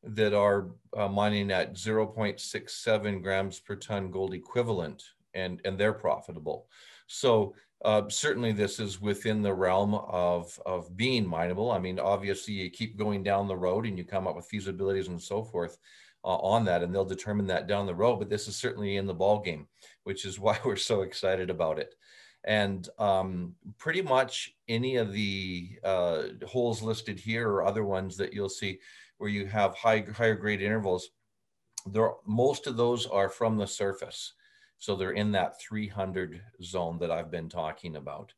that 0.03 0.35
are 0.35 0.71
uh, 0.97 1.09
mining 1.09 1.51
at 1.51 1.75
0.67 1.75 3.23
grams 3.23 3.61
per 3.61 3.75
ton 3.77 4.11
gold 4.11 4.35
equivalent 4.35 5.03
and 5.35 5.61
and 5.65 5.79
they're 5.79 5.93
profitable. 5.93 6.67
So 7.07 7.55
uh, 7.85 8.09
certainly 8.09 8.53
this 8.53 8.81
is 8.81 9.01
within 9.01 9.43
the 9.43 9.53
realm 9.53 9.95
of 9.95 10.59
of 10.65 10.97
being 10.97 11.29
mineable. 11.29 11.71
I 11.71 11.79
mean, 11.79 11.99
obviously 11.99 12.55
you 12.55 12.71
keep 12.71 12.97
going 12.97 13.23
down 13.23 13.49
the 13.49 13.57
road 13.57 13.87
and 13.87 13.99
you 13.99 14.05
come 14.05 14.27
up 14.27 14.37
with 14.37 14.49
feasibilities 14.51 15.09
and 15.09 15.21
so 15.21 15.43
forth 15.43 15.77
uh, 16.25 16.37
on 16.37 16.65
that, 16.65 16.83
and 16.83 16.95
they'll 16.95 17.05
determine 17.05 17.47
that 17.49 17.67
down 17.67 17.87
the 17.87 17.95
road. 17.95 18.19
But 18.19 18.31
this 18.31 18.49
is 18.49 18.57
certainly 18.57 18.97
in 18.97 19.07
the 19.07 19.15
ball 19.15 19.41
game, 19.41 19.67
which 20.05 20.25
is 20.25 20.39
why 20.41 20.59
we're 20.65 20.77
so 20.77 21.03
excited 21.03 21.51
about 21.51 21.79
it. 21.79 21.95
And 22.47 22.87
um, 22.99 23.55
pretty 23.79 24.03
much 24.03 24.55
any 24.69 24.97
of 24.97 25.13
the 25.13 25.79
uh, 25.83 26.23
holes 26.47 26.83
listed 26.83 27.19
here 27.19 27.49
or 27.49 27.65
other 27.65 27.85
ones 27.85 28.19
that 28.19 28.35
you'll 28.35 28.51
see 28.51 28.81
where 29.19 29.31
you 29.31 29.47
have 29.47 29.75
high 29.75 30.05
higher 30.15 30.35
grade 30.35 30.61
intervals, 30.61 31.11
there 31.87 32.13
most 32.27 32.67
of 32.67 32.77
those 32.77 33.07
are 33.07 33.29
from 33.29 33.57
the 33.57 33.67
surface. 33.67 34.35
So 34.85 34.95
they're 34.95 35.13
in 35.13 35.33
that 35.33 35.59
300 35.63 36.43
zone 36.63 36.99
that 36.99 37.11
I've 37.11 37.31
been 37.31 37.49
talking 37.49 37.97
about. 37.97 38.35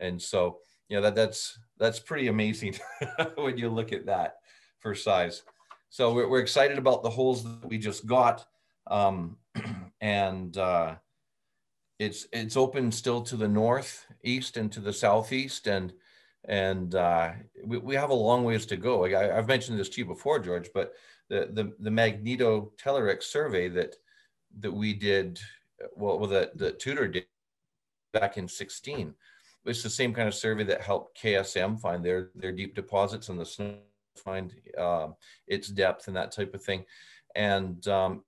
And 0.00 0.20
so, 0.20 0.58
yeah, 0.88 0.98
that, 0.98 1.14
that's, 1.14 1.56
that's 1.78 2.00
pretty 2.00 2.26
amazing 2.26 2.74
when 3.36 3.56
you 3.58 3.68
look 3.68 3.92
at 3.92 4.06
that 4.06 4.38
for 4.80 4.96
size. 4.96 5.44
So 5.90 6.12
we're, 6.12 6.28
we're 6.28 6.40
excited 6.40 6.78
about 6.78 7.04
the 7.04 7.10
holes 7.10 7.44
that 7.44 7.68
we 7.68 7.78
just 7.78 8.06
got. 8.06 8.44
Um, 8.88 9.36
and 10.00 10.58
uh, 10.58 10.96
it's, 12.00 12.26
it's 12.32 12.56
open 12.56 12.90
still 12.90 13.22
to 13.22 13.36
the 13.36 13.46
north, 13.46 14.04
east, 14.24 14.56
and 14.56 14.72
to 14.72 14.80
the 14.80 14.92
southeast. 14.92 15.68
And, 15.68 15.92
and 16.46 16.96
uh, 16.96 17.34
we, 17.64 17.78
we 17.78 17.94
have 17.94 18.10
a 18.10 18.14
long 18.14 18.42
ways 18.42 18.66
to 18.66 18.76
go. 18.76 19.04
I, 19.04 19.32
have 19.32 19.46
mentioned 19.46 19.78
this 19.78 19.90
to 19.90 20.00
you 20.00 20.06
before, 20.06 20.40
George, 20.40 20.70
but 20.74 20.94
the, 21.28 21.50
the, 21.52 21.72
the 21.78 21.90
Magneto 21.92 22.72
Telerex 22.84 23.22
survey 23.22 23.68
that, 23.68 23.94
that 24.58 24.72
we 24.72 24.92
did 24.92 25.38
well, 25.94 26.18
well 26.18 26.28
the, 26.28 26.50
the 26.54 26.72
Tudor 26.72 27.08
did 27.08 27.26
back 28.12 28.36
in 28.38 28.48
16. 28.48 29.14
It's 29.66 29.82
the 29.82 29.90
same 29.90 30.12
kind 30.12 30.28
of 30.28 30.34
survey 30.34 30.64
that 30.64 30.82
helped 30.82 31.20
KSM 31.20 31.80
find 31.80 32.04
their, 32.04 32.30
their 32.34 32.52
deep 32.52 32.74
deposits 32.74 33.28
in 33.28 33.36
the 33.36 33.46
snow, 33.46 33.76
find 34.16 34.54
uh, 34.78 35.08
its 35.46 35.68
depth 35.68 36.06
and 36.06 36.16
that 36.16 36.32
type 36.32 36.54
of 36.54 36.62
thing. 36.62 36.84
And 37.34 37.86
um, 37.88 38.22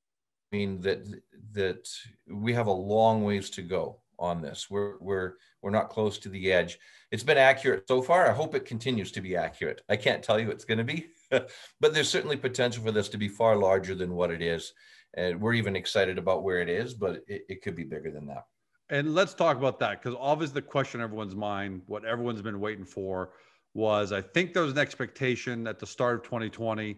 I 0.52 0.56
mean 0.56 0.80
that 0.82 1.06
that 1.52 1.88
we 2.28 2.52
have 2.54 2.66
a 2.66 2.72
long 2.72 3.24
ways 3.24 3.50
to 3.50 3.62
go 3.62 4.00
on 4.18 4.40
this. 4.40 4.68
We're 4.70 4.96
we're 5.00 5.34
we're 5.62 5.70
not 5.70 5.90
close 5.90 6.18
to 6.18 6.28
the 6.28 6.52
edge. 6.52 6.78
It's 7.10 7.22
been 7.22 7.38
accurate 7.38 7.86
so 7.88 8.00
far. 8.00 8.28
I 8.28 8.32
hope 8.32 8.54
it 8.54 8.64
continues 8.64 9.12
to 9.12 9.20
be 9.20 9.36
accurate. 9.36 9.82
I 9.88 9.96
can't 9.96 10.22
tell 10.22 10.40
you 10.40 10.50
it's 10.50 10.64
going 10.64 10.78
to 10.78 10.84
be, 10.84 11.08
but 11.30 11.94
there's 11.94 12.08
certainly 12.08 12.36
potential 12.36 12.82
for 12.84 12.92
this 12.92 13.08
to 13.10 13.18
be 13.18 13.28
far 13.28 13.56
larger 13.56 13.94
than 13.94 14.14
what 14.14 14.30
it 14.30 14.42
is 14.42 14.72
and 15.16 15.40
we're 15.40 15.54
even 15.54 15.76
excited 15.76 16.18
about 16.18 16.42
where 16.42 16.61
it 16.61 16.68
is, 16.68 16.94
but 16.94 17.23
it, 17.26 17.42
it 17.49 17.62
could 17.62 17.75
be 17.75 17.85
bigger 17.85 18.11
than 18.11 18.26
that. 18.26 18.44
And 18.88 19.14
let's 19.14 19.35
talk 19.35 19.56
about 19.56 19.80
that 19.80 20.02
because 20.02 20.16
obviously 20.20 20.61
the 20.61 20.66
question 20.66 21.00
in 21.00 21.04
everyone's 21.04 21.35
mind, 21.35 21.82
what 21.87 22.04
everyone's 22.04 22.42
been 22.42 22.61
waiting 22.61 22.85
for, 22.85 23.30
was 23.75 24.12
I 24.12 24.20
think 24.20 24.54
there 24.54 24.62
was 24.62 24.73
an 24.73 24.78
expectation 24.78 25.66
at 25.66 25.78
the 25.78 25.87
start 25.87 26.16
of 26.16 26.23
2020 26.23 26.96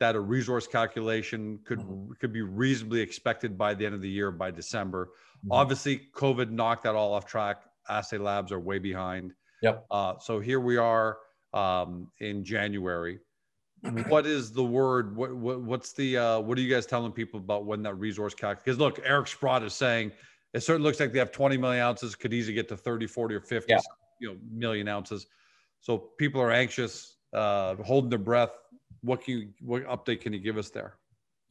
that 0.00 0.14
a 0.14 0.20
resource 0.20 0.66
calculation 0.66 1.58
could 1.64 1.80
mm-hmm. 1.80 2.12
could 2.20 2.32
be 2.32 2.42
reasonably 2.42 3.00
expected 3.00 3.56
by 3.56 3.74
the 3.74 3.84
end 3.84 3.94
of 3.94 4.00
the 4.00 4.08
year 4.08 4.30
by 4.30 4.50
December. 4.50 5.10
Mm-hmm. 5.38 5.52
Obviously, 5.52 6.08
COVID 6.14 6.50
knocked 6.50 6.84
that 6.84 6.94
all 6.94 7.12
off 7.12 7.26
track. 7.26 7.62
Assay 7.88 8.18
labs 8.18 8.50
are 8.50 8.60
way 8.60 8.78
behind. 8.78 9.32
Yep. 9.62 9.86
Uh, 9.90 10.14
so 10.18 10.40
here 10.40 10.60
we 10.60 10.76
are 10.76 11.18
um, 11.54 12.10
in 12.20 12.44
January 12.44 13.18
what 14.08 14.26
is 14.26 14.52
the 14.52 14.64
word? 14.64 15.16
What, 15.16 15.34
what 15.34 15.60
what's 15.60 15.92
the 15.92 16.16
uh, 16.16 16.40
what 16.40 16.58
are 16.58 16.60
you 16.60 16.72
guys 16.72 16.86
telling 16.86 17.12
people 17.12 17.40
about 17.40 17.64
when 17.64 17.82
that 17.82 17.94
resource 17.94 18.34
calc? 18.34 18.64
Because 18.64 18.78
look, 18.78 19.00
Eric 19.04 19.28
Sprott 19.28 19.62
is 19.62 19.74
saying 19.74 20.12
it 20.54 20.60
certainly 20.60 20.86
looks 20.86 21.00
like 21.00 21.12
they 21.12 21.18
have 21.18 21.32
20 21.32 21.56
million 21.58 21.82
ounces, 21.82 22.14
could 22.14 22.32
easily 22.32 22.54
get 22.54 22.68
to 22.68 22.76
30, 22.76 23.06
40, 23.06 23.34
or 23.34 23.40
50 23.40 23.70
yeah. 23.70 23.78
you 24.20 24.28
know 24.28 24.36
million 24.50 24.88
ounces. 24.88 25.26
So 25.80 25.98
people 25.98 26.40
are 26.40 26.50
anxious, 26.50 27.16
uh, 27.32 27.76
holding 27.76 28.10
their 28.10 28.18
breath. 28.18 28.50
What 29.02 29.22
can 29.22 29.38
you 29.38 29.48
what 29.60 29.84
update 29.84 30.22
can 30.22 30.32
you 30.32 30.40
give 30.40 30.56
us 30.56 30.70
there? 30.70 30.94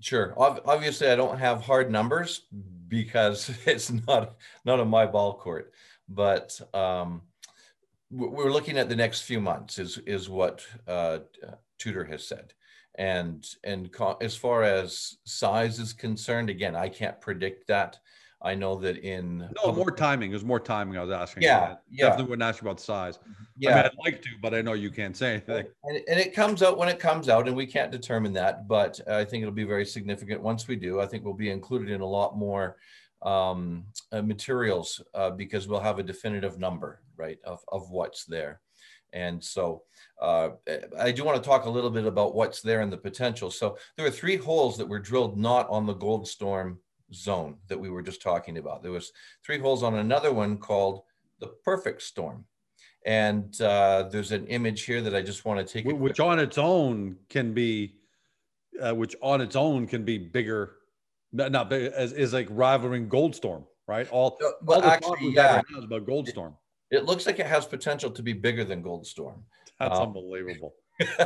Sure. 0.01 0.33
Obviously, 0.37 1.09
I 1.09 1.15
don't 1.15 1.37
have 1.37 1.61
hard 1.61 1.91
numbers 1.91 2.41
because 2.87 3.55
it's 3.65 3.91
not 3.91 4.35
not 4.65 4.79
on 4.79 4.87
my 4.89 5.05
ball 5.05 5.33
court, 5.35 5.73
but 6.09 6.59
um, 6.73 7.21
we're 8.11 8.51
looking 8.51 8.77
at 8.77 8.89
the 8.89 8.95
next 8.95 9.21
few 9.21 9.39
months. 9.39 9.79
Is 9.79 9.97
is 9.99 10.29
what 10.29 10.65
uh, 10.87 11.19
Tudor 11.77 12.05
has 12.05 12.27
said, 12.27 12.53
and 12.95 13.45
and 13.63 13.89
as 14.21 14.35
far 14.35 14.63
as 14.63 15.17
size 15.25 15.79
is 15.79 15.93
concerned, 15.93 16.49
again, 16.49 16.75
I 16.75 16.89
can't 16.89 17.19
predict 17.21 17.67
that. 17.67 17.99
I 18.41 18.53
know 18.53 18.75
that 18.75 18.97
in 18.97 19.49
no 19.65 19.71
more 19.71 19.89
timing. 19.89 20.29
There's 20.29 20.43
more 20.43 20.59
timing. 20.59 20.97
I 20.97 21.01
was 21.01 21.11
asking. 21.11 21.43
Yeah, 21.43 21.75
yeah. 21.89 22.09
Definitely 22.09 22.29
wouldn't 22.29 22.47
ask 22.47 22.61
you 22.61 22.67
about 22.67 22.79
size. 22.79 23.17
Yeah, 23.57 23.71
I 23.71 23.75
mean, 23.75 23.85
I'd 23.85 24.11
like 24.11 24.21
to, 24.21 24.29
but 24.41 24.53
I 24.53 24.61
know 24.61 24.73
you 24.73 24.91
can't 24.91 25.17
say 25.17 25.31
anything. 25.31 25.65
And, 25.83 26.01
and, 26.07 26.19
it 26.19 26.33
comes 26.33 26.61
out 26.61 26.77
when 26.77 26.87
it 26.87 26.99
comes 26.99 27.27
out, 27.27 27.47
and 27.47 27.57
we 27.57 27.65
can't 27.65 27.91
determine 27.91 28.33
that. 28.33 28.67
But 28.67 28.99
I 29.09 29.25
think 29.25 29.41
it'll 29.41 29.53
be 29.53 29.63
very 29.63 29.85
significant 29.85 30.41
once 30.41 30.67
we 30.67 30.75
do. 30.75 31.01
I 31.01 31.07
think 31.07 31.23
we'll 31.23 31.33
be 31.33 31.49
included 31.49 31.89
in 31.89 32.01
a 32.01 32.05
lot 32.05 32.37
more 32.37 32.77
um, 33.23 33.85
uh, 34.11 34.21
materials 34.21 35.01
uh, 35.15 35.31
because 35.31 35.67
we'll 35.67 35.79
have 35.79 35.97
a 35.97 36.03
definitive 36.03 36.59
number, 36.59 37.01
right, 37.17 37.39
of 37.45 37.61
of 37.69 37.89
what's 37.89 38.25
there. 38.25 38.61
And 39.11 39.43
so 39.43 39.83
uh, 40.21 40.49
I 40.97 41.11
do 41.11 41.23
want 41.23 41.41
to 41.41 41.47
talk 41.47 41.65
a 41.65 41.69
little 41.69 41.89
bit 41.89 42.05
about 42.05 42.35
what's 42.35 42.61
there 42.61 42.81
and 42.81 42.91
the 42.91 42.97
potential. 42.97 43.51
So 43.51 43.77
there 43.97 44.05
are 44.05 44.11
three 44.11 44.37
holes 44.37 44.77
that 44.77 44.87
were 44.87 44.99
drilled 44.99 45.37
not 45.37 45.69
on 45.69 45.85
the 45.85 45.95
Goldstorm 45.95 46.77
zone 47.13 47.57
that 47.67 47.79
we 47.79 47.89
were 47.89 48.01
just 48.01 48.21
talking 48.21 48.57
about. 48.57 48.81
There 48.81 48.91
was 48.91 49.11
three 49.45 49.59
holes 49.59 49.83
on 49.83 49.95
another 49.95 50.33
one 50.33 50.57
called 50.57 51.03
the 51.39 51.47
perfect 51.63 52.01
storm. 52.01 52.45
And 53.05 53.59
uh, 53.61 54.09
there's 54.11 54.31
an 54.31 54.47
image 54.47 54.83
here 54.83 55.01
that 55.01 55.15
I 55.15 55.21
just 55.21 55.45
want 55.45 55.65
to 55.65 55.71
take. 55.71 55.85
Which 55.85 56.19
on 56.19 56.39
its 56.39 56.57
own 56.57 57.17
can 57.29 57.53
be, 57.53 57.95
uh, 58.81 58.95
which 58.95 59.15
on 59.21 59.41
its 59.41 59.55
own 59.55 59.85
can 59.85 60.03
be 60.03 60.17
bigger, 60.17 60.77
not, 61.31 61.51
not 61.51 61.69
big, 61.69 61.91
as 61.93 62.13
is 62.13 62.33
like 62.33 62.47
rivaling 62.49 63.07
Goldstorm, 63.07 63.63
right? 63.87 64.09
All, 64.09 64.39
uh, 64.43 64.49
well, 64.63 64.81
all 64.81 64.89
actually, 64.89 65.33
yeah. 65.33 65.61
About 65.77 66.07
Goldstorm. 66.07 66.55
It, 66.89 66.97
it, 66.97 67.05
looks 67.05 67.27
like 67.27 67.37
it 67.37 67.45
has 67.45 67.67
potential 67.67 68.09
to 68.09 68.23
be 68.23 68.33
bigger 68.33 68.63
than 68.63 68.81
Goldstorm. 68.81 69.43
That's 69.79 69.99
um, 69.99 70.07
unbelievable. 70.07 70.73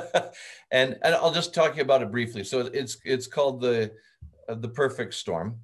and 0.72 0.98
and 1.03 1.15
I'll 1.15 1.34
just 1.34 1.53
talk 1.53 1.75
you 1.75 1.84
about 1.84 2.01
it 2.01 2.12
briefly. 2.12 2.44
So 2.44 2.62
it's 2.62 2.98
it's 3.06 3.27
called 3.27 3.62
the 3.62 3.91
uh, 4.48 4.56
the 4.56 4.70
perfect 4.70 5.13
storm 5.13 5.60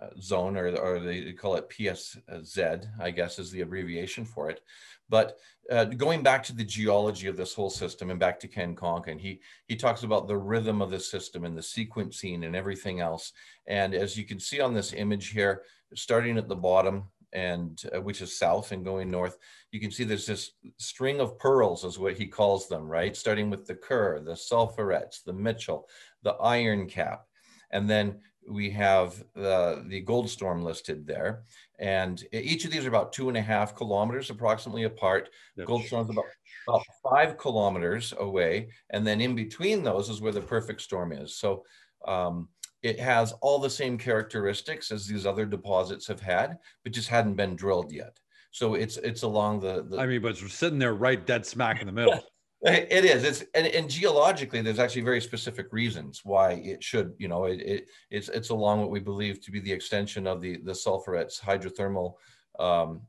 uh, 0.00 0.08
zone, 0.20 0.56
or, 0.56 0.74
or 0.76 0.98
they 0.98 1.32
call 1.32 1.54
it 1.54 1.70
PSZ, 1.70 2.86
I 3.00 3.10
guess 3.10 3.38
is 3.38 3.50
the 3.50 3.60
abbreviation 3.60 4.24
for 4.24 4.50
it. 4.50 4.60
But 5.08 5.38
uh, 5.70 5.84
going 5.84 6.22
back 6.22 6.42
to 6.44 6.54
the 6.54 6.64
geology 6.64 7.28
of 7.28 7.36
this 7.36 7.54
whole 7.54 7.70
system 7.70 8.10
and 8.10 8.18
back 8.18 8.40
to 8.40 8.48
Ken 8.48 8.74
Konkin, 8.74 9.20
he, 9.20 9.40
he 9.66 9.76
talks 9.76 10.02
about 10.02 10.26
the 10.26 10.36
rhythm 10.36 10.82
of 10.82 10.90
the 10.90 10.98
system 10.98 11.44
and 11.44 11.56
the 11.56 11.62
sequencing 11.62 12.44
and 12.44 12.56
everything 12.56 13.00
else. 13.00 13.32
And 13.66 13.94
as 13.94 14.16
you 14.16 14.24
can 14.24 14.40
see 14.40 14.60
on 14.60 14.74
this 14.74 14.92
image 14.92 15.28
here, 15.28 15.62
starting 15.94 16.38
at 16.38 16.48
the 16.48 16.56
bottom, 16.56 17.04
and 17.34 17.82
uh, 17.94 18.00
which 18.00 18.22
is 18.22 18.38
south 18.38 18.72
and 18.72 18.84
going 18.84 19.10
north, 19.10 19.36
you 19.72 19.80
can 19.80 19.90
see 19.90 20.04
there's 20.04 20.26
this 20.26 20.52
string 20.78 21.20
of 21.20 21.38
pearls 21.38 21.84
is 21.84 21.98
what 21.98 22.14
he 22.14 22.26
calls 22.26 22.68
them, 22.68 22.88
right? 22.88 23.16
Starting 23.16 23.50
with 23.50 23.66
the 23.66 23.74
Kerr, 23.74 24.20
the 24.20 24.32
sulphurets, 24.32 25.22
the 25.24 25.32
Mitchell, 25.32 25.88
the 26.22 26.34
iron 26.34 26.86
cap. 26.86 27.24
And 27.70 27.90
then 27.90 28.20
we 28.48 28.70
have 28.70 29.24
the, 29.34 29.84
the 29.88 30.04
Goldstorm 30.04 30.62
listed 30.62 31.06
there. 31.06 31.42
And 31.78 32.22
each 32.32 32.64
of 32.64 32.70
these 32.70 32.84
are 32.84 32.88
about 32.88 33.12
two 33.12 33.28
and 33.28 33.36
a 33.36 33.42
half 33.42 33.74
kilometers 33.74 34.30
approximately 34.30 34.84
apart. 34.84 35.30
Yep. 35.56 35.66
Goldstorm's 35.66 36.10
about, 36.10 36.24
about 36.68 36.84
five 37.02 37.36
kilometers 37.36 38.14
away. 38.18 38.68
And 38.90 39.06
then 39.06 39.20
in 39.20 39.34
between 39.34 39.82
those 39.82 40.08
is 40.08 40.20
where 40.20 40.32
the 40.32 40.40
perfect 40.40 40.82
storm 40.82 41.12
is. 41.12 41.36
So 41.36 41.64
um, 42.06 42.48
it 42.84 43.00
has 43.00 43.32
all 43.40 43.58
the 43.58 43.70
same 43.70 43.96
characteristics 43.96 44.92
as 44.92 45.06
these 45.06 45.24
other 45.24 45.46
deposits 45.46 46.06
have 46.06 46.20
had, 46.20 46.58
but 46.84 46.92
just 46.92 47.08
hadn't 47.08 47.34
been 47.34 47.56
drilled 47.56 47.90
yet. 47.90 48.20
So 48.50 48.74
it's 48.74 48.98
it's 48.98 49.22
along 49.22 49.60
the, 49.60 49.86
the 49.88 49.98
I 49.98 50.06
mean, 50.06 50.20
but 50.20 50.32
it's 50.32 50.52
sitting 50.52 50.78
there 50.78 50.94
right 50.94 51.26
dead 51.26 51.46
smack 51.46 51.80
in 51.80 51.86
the 51.86 51.92
middle. 51.92 52.20
It 52.66 53.04
is. 53.04 53.24
It's 53.24 53.44
and, 53.54 53.66
and 53.66 53.90
geologically, 53.90 54.62
there's 54.62 54.78
actually 54.78 55.02
very 55.02 55.20
specific 55.20 55.70
reasons 55.70 56.22
why 56.24 56.52
it 56.52 56.82
should. 56.82 57.12
You 57.18 57.28
know, 57.28 57.44
it, 57.44 57.60
it 57.60 57.88
it's 58.10 58.30
it's 58.30 58.48
along 58.48 58.80
what 58.80 58.88
we 58.88 59.00
believe 59.00 59.42
to 59.42 59.50
be 59.50 59.60
the 59.60 59.70
extension 59.70 60.26
of 60.26 60.40
the 60.40 60.56
the 60.62 60.72
sulphurets 60.72 61.38
hydrothermal 61.38 62.14
um, 62.58 63.02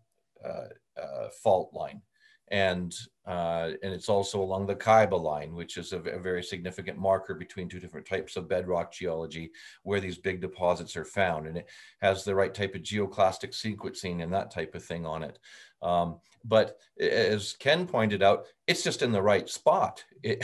uh, 0.43 1.01
uh, 1.01 1.29
fault 1.41 1.73
line, 1.73 2.01
and 2.49 2.93
uh, 3.27 3.71
and 3.81 3.91
it's 3.91 4.09
also 4.09 4.41
along 4.41 4.67
the 4.67 4.75
Kyba 4.75 5.19
line, 5.19 5.55
which 5.55 5.77
is 5.77 5.93
a, 5.93 5.99
a, 5.99 6.19
very 6.19 6.43
significant 6.43 6.99
marker 6.99 7.33
between 7.33 7.67
two 7.67 7.79
different 7.79 8.05
types 8.05 8.35
of 8.35 8.47
bedrock 8.47 8.93
geology 8.93 9.51
where 9.81 9.99
these 9.99 10.19
big 10.19 10.41
deposits 10.41 10.95
are 10.95 11.05
found, 11.05 11.47
and 11.47 11.57
it 11.57 11.67
has 12.01 12.23
the 12.23 12.35
right 12.35 12.53
type 12.53 12.75
of 12.75 12.83
geoclastic 12.83 13.49
sequencing 13.49 14.21
and 14.21 14.31
that 14.31 14.51
type 14.51 14.75
of 14.75 14.83
thing 14.83 15.07
on 15.07 15.23
it. 15.23 15.39
Um, 15.81 16.17
but 16.43 16.77
as 16.99 17.53
Ken 17.53 17.87
pointed 17.87 18.21
out, 18.21 18.45
it's 18.67 18.83
just 18.83 19.01
in 19.01 19.11
the 19.11 19.21
right 19.21 19.49
spot. 19.49 20.03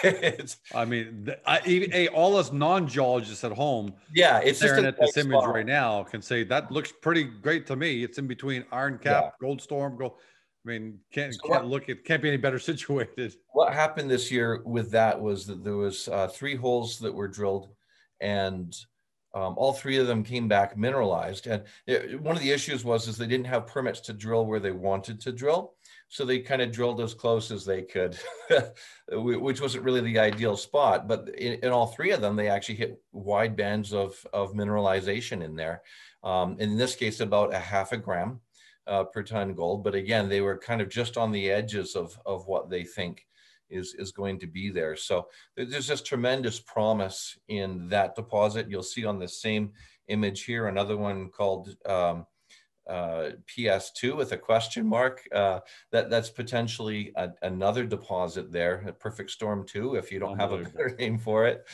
It, 0.00 0.54
I 0.72 0.84
mean, 0.84 1.34
I, 1.44 1.60
even, 1.66 2.06
all 2.14 2.36
us 2.36 2.52
non-geologists 2.52 3.42
at 3.42 3.50
home, 3.50 3.94
yeah, 4.14 4.38
it's 4.38 4.58
staring 4.58 4.84
at 4.84 4.96
this 4.96 5.16
right 5.16 5.24
image 5.26 5.40
spot. 5.40 5.52
right 5.52 5.66
now, 5.66 6.04
can 6.04 6.22
say 6.22 6.44
that 6.44 6.70
looks 6.70 6.92
pretty 6.92 7.24
great 7.24 7.66
to 7.66 7.74
me. 7.74 8.04
It's 8.04 8.16
in 8.16 8.28
between 8.28 8.64
Iron 8.70 8.98
Cap, 8.98 9.34
yeah. 9.42 9.48
Goldstorm, 9.48 9.98
Gold. 9.98 10.12
I 10.68 10.72
mean, 10.72 10.98
can't, 11.12 11.34
so 11.34 11.40
can't 11.48 11.64
what, 11.64 11.70
look 11.70 11.88
it 11.88 12.04
can't 12.04 12.20
be 12.20 12.28
any 12.28 12.36
better 12.36 12.58
situated. 12.58 13.34
What 13.52 13.72
happened 13.72 14.10
this 14.10 14.30
year 14.30 14.62
with 14.64 14.90
that 14.90 15.18
was 15.18 15.46
that 15.46 15.64
there 15.64 15.76
was 15.76 16.08
uh, 16.08 16.28
three 16.28 16.56
holes 16.56 16.98
that 16.98 17.14
were 17.14 17.28
drilled, 17.28 17.70
and 18.20 18.76
um, 19.34 19.54
all 19.56 19.72
three 19.72 19.96
of 19.96 20.06
them 20.06 20.22
came 20.22 20.46
back 20.46 20.76
mineralized. 20.76 21.46
And 21.46 21.64
it, 21.86 22.20
one 22.20 22.36
of 22.36 22.42
the 22.42 22.50
issues 22.50 22.84
was 22.84 23.08
is 23.08 23.16
they 23.16 23.26
didn't 23.26 23.46
have 23.46 23.66
permits 23.66 24.00
to 24.00 24.12
drill 24.12 24.44
where 24.44 24.60
they 24.60 24.72
wanted 24.72 25.20
to 25.22 25.32
drill. 25.32 25.74
So 26.10 26.24
they 26.24 26.38
kind 26.38 26.62
of 26.62 26.72
drilled 26.72 27.00
as 27.02 27.12
close 27.12 27.50
as 27.50 27.66
they 27.66 27.82
could, 27.82 28.18
which 29.12 29.60
wasn't 29.60 29.84
really 29.84 30.00
the 30.00 30.18
ideal 30.18 30.56
spot. 30.56 31.06
But 31.06 31.28
in, 31.36 31.60
in, 31.62 31.68
all 31.70 31.86
three 31.86 32.12
of 32.12 32.22
them, 32.22 32.34
they 32.34 32.48
actually 32.48 32.76
hit 32.76 33.02
wide 33.12 33.56
bands 33.56 33.92
of, 33.92 34.14
of 34.32 34.54
mineralization 34.54 35.44
in 35.44 35.54
there. 35.54 35.82
Um, 36.24 36.56
in 36.58 36.78
this 36.78 36.96
case, 36.96 37.20
about 37.20 37.54
a 37.54 37.58
half 37.58 37.92
a 37.92 37.98
gram 37.98 38.40
uh, 38.88 39.04
per 39.04 39.22
ton 39.22 39.54
gold. 39.54 39.84
But 39.84 39.94
again, 39.94 40.28
they 40.28 40.40
were 40.40 40.58
kind 40.58 40.80
of 40.80 40.88
just 40.88 41.16
on 41.16 41.30
the 41.30 41.50
edges 41.50 41.94
of, 41.94 42.18
of 42.26 42.46
what 42.46 42.70
they 42.70 42.84
think 42.84 43.26
is, 43.70 43.94
is 43.98 44.12
going 44.12 44.38
to 44.40 44.46
be 44.46 44.70
there. 44.70 44.96
So 44.96 45.28
there's 45.56 45.86
just 45.86 46.06
tremendous 46.06 46.58
promise 46.58 47.38
in 47.48 47.88
that 47.88 48.14
deposit. 48.14 48.70
You'll 48.70 48.82
see 48.82 49.04
on 49.04 49.18
the 49.18 49.28
same 49.28 49.72
image 50.08 50.44
here, 50.44 50.66
another 50.66 50.96
one 50.96 51.28
called 51.28 51.76
um, 51.86 52.26
uh, 52.88 53.32
PS2 53.46 54.16
with 54.16 54.32
a 54.32 54.38
question 54.38 54.86
mark. 54.86 55.22
Uh, 55.30 55.60
that 55.92 56.08
that's 56.08 56.30
potentially 56.30 57.12
a, 57.16 57.28
another 57.42 57.84
deposit 57.84 58.50
there, 58.50 58.84
a 58.88 58.92
perfect 58.92 59.30
storm 59.30 59.66
2, 59.66 59.96
if 59.96 60.10
you 60.10 60.18
don't 60.18 60.40
have 60.40 60.52
a 60.52 60.58
better 60.58 60.96
name 60.98 61.18
for 61.18 61.46
it. 61.46 61.66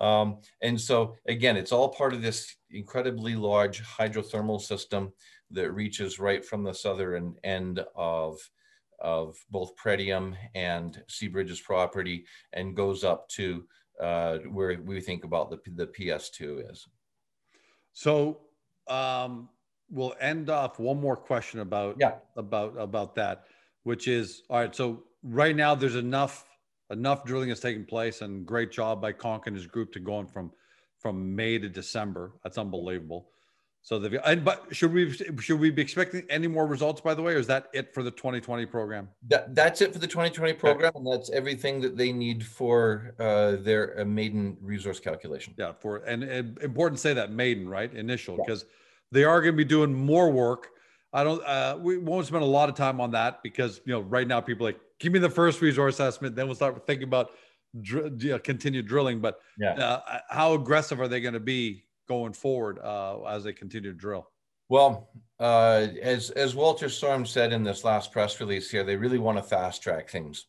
Um, 0.00 0.38
and 0.62 0.80
so 0.80 1.16
again, 1.26 1.58
it's 1.58 1.72
all 1.72 1.90
part 1.90 2.14
of 2.14 2.22
this 2.22 2.56
incredibly 2.70 3.36
large 3.36 3.82
hydrothermal 3.82 4.60
system 4.60 5.12
that 5.52 5.72
reaches 5.72 6.18
right 6.18 6.44
from 6.44 6.64
the 6.64 6.74
southern 6.74 7.36
end 7.44 7.84
of 7.94 8.38
of 9.00 9.36
both 9.50 9.74
Pretium 9.76 10.36
and 10.54 11.02
Seabridge's 11.08 11.60
property 11.60 12.24
and 12.52 12.76
goes 12.76 13.02
up 13.02 13.28
to 13.30 13.64
uh, 14.00 14.38
where 14.50 14.80
we 14.80 15.00
think 15.00 15.24
about 15.24 15.50
the, 15.50 15.58
the 15.74 15.88
PS2 15.88 16.70
is. 16.70 16.86
So 17.92 18.40
um, 18.88 19.48
we'll 19.90 20.14
end 20.20 20.50
off 20.50 20.78
one 20.78 21.00
more 21.00 21.16
question 21.16 21.60
about 21.60 21.96
yeah. 22.00 22.14
about 22.36 22.74
about 22.78 23.14
that, 23.16 23.44
which 23.82 24.08
is 24.08 24.42
all 24.48 24.60
right. 24.60 24.74
So 24.74 25.02
right 25.22 25.54
now 25.54 25.74
there's 25.74 25.96
enough 25.96 26.46
enough 26.90 27.24
drilling 27.24 27.48
has 27.48 27.60
taken 27.60 27.84
place 27.84 28.22
and 28.22 28.46
great 28.46 28.70
job 28.70 29.00
by 29.00 29.12
Konkin 29.12 29.54
his 29.54 29.66
group 29.66 29.92
to 29.92 30.00
going 30.00 30.26
from 30.26 30.52
from 30.98 31.34
May 31.34 31.58
to 31.58 31.68
December. 31.68 32.32
That's 32.42 32.58
unbelievable. 32.58 33.28
So 33.84 33.98
the 33.98 34.24
and 34.28 34.44
but 34.44 34.64
should 34.70 34.92
we 34.92 35.12
should 35.12 35.58
we 35.58 35.70
be 35.70 35.82
expecting 35.82 36.24
any 36.30 36.46
more 36.46 36.68
results 36.68 37.00
by 37.00 37.14
the 37.14 37.22
way, 37.22 37.34
or 37.34 37.38
is 37.38 37.48
that 37.48 37.66
it 37.72 37.92
for 37.92 38.04
the 38.04 38.12
2020 38.12 38.64
program? 38.66 39.08
That, 39.26 39.56
that's 39.56 39.80
it 39.80 39.92
for 39.92 39.98
the 39.98 40.06
2020 40.06 40.52
program, 40.52 40.90
okay. 40.90 40.98
and 40.98 41.12
that's 41.12 41.30
everything 41.30 41.80
that 41.80 41.96
they 41.96 42.12
need 42.12 42.46
for 42.46 43.12
uh, 43.18 43.56
their 43.56 44.00
uh, 44.00 44.04
maiden 44.04 44.56
resource 44.60 45.00
calculation. 45.00 45.54
Yeah, 45.58 45.72
for 45.72 45.96
and, 45.98 46.22
and, 46.22 46.58
important 46.62 46.98
to 46.98 47.02
say 47.02 47.12
that 47.14 47.32
maiden 47.32 47.68
right 47.68 47.92
initial 47.92 48.36
because 48.36 48.62
yeah. 48.62 48.68
they 49.10 49.24
are 49.24 49.40
going 49.40 49.54
to 49.54 49.56
be 49.56 49.64
doing 49.64 49.92
more 49.92 50.30
work. 50.30 50.68
I 51.12 51.24
don't. 51.24 51.44
Uh, 51.44 51.76
we 51.80 51.98
won't 51.98 52.26
spend 52.26 52.44
a 52.44 52.46
lot 52.46 52.68
of 52.68 52.76
time 52.76 53.00
on 53.00 53.10
that 53.10 53.42
because 53.42 53.80
you 53.84 53.92
know 53.92 54.02
right 54.02 54.28
now 54.28 54.40
people 54.40 54.64
like 54.64 54.78
give 55.00 55.12
me 55.12 55.18
the 55.18 55.28
first 55.28 55.60
resource 55.60 55.96
assessment, 55.96 56.36
then 56.36 56.46
we'll 56.46 56.54
start 56.54 56.86
thinking 56.86 57.08
about 57.08 57.30
dr- 57.80 58.44
continue 58.44 58.80
drilling. 58.80 59.18
But 59.18 59.40
yeah, 59.58 59.72
uh, 59.72 60.20
how 60.30 60.54
aggressive 60.54 61.00
are 61.00 61.08
they 61.08 61.20
going 61.20 61.34
to 61.34 61.40
be 61.40 61.82
going 62.12 62.32
forward 62.34 62.78
uh, 62.78 63.22
as 63.22 63.44
they 63.44 63.52
continue 63.52 63.90
to 63.90 63.96
drill? 63.96 64.28
Well, 64.68 65.08
uh, 65.40 65.88
as 66.00 66.30
as 66.30 66.54
Walter 66.54 66.88
Storm 66.88 67.26
said 67.26 67.52
in 67.52 67.64
this 67.64 67.84
last 67.84 68.12
press 68.12 68.40
release 68.40 68.70
here, 68.70 68.84
they 68.84 68.96
really 68.96 69.18
want 69.18 69.38
to 69.38 69.42
fast 69.42 69.82
track 69.82 70.08
things, 70.08 70.46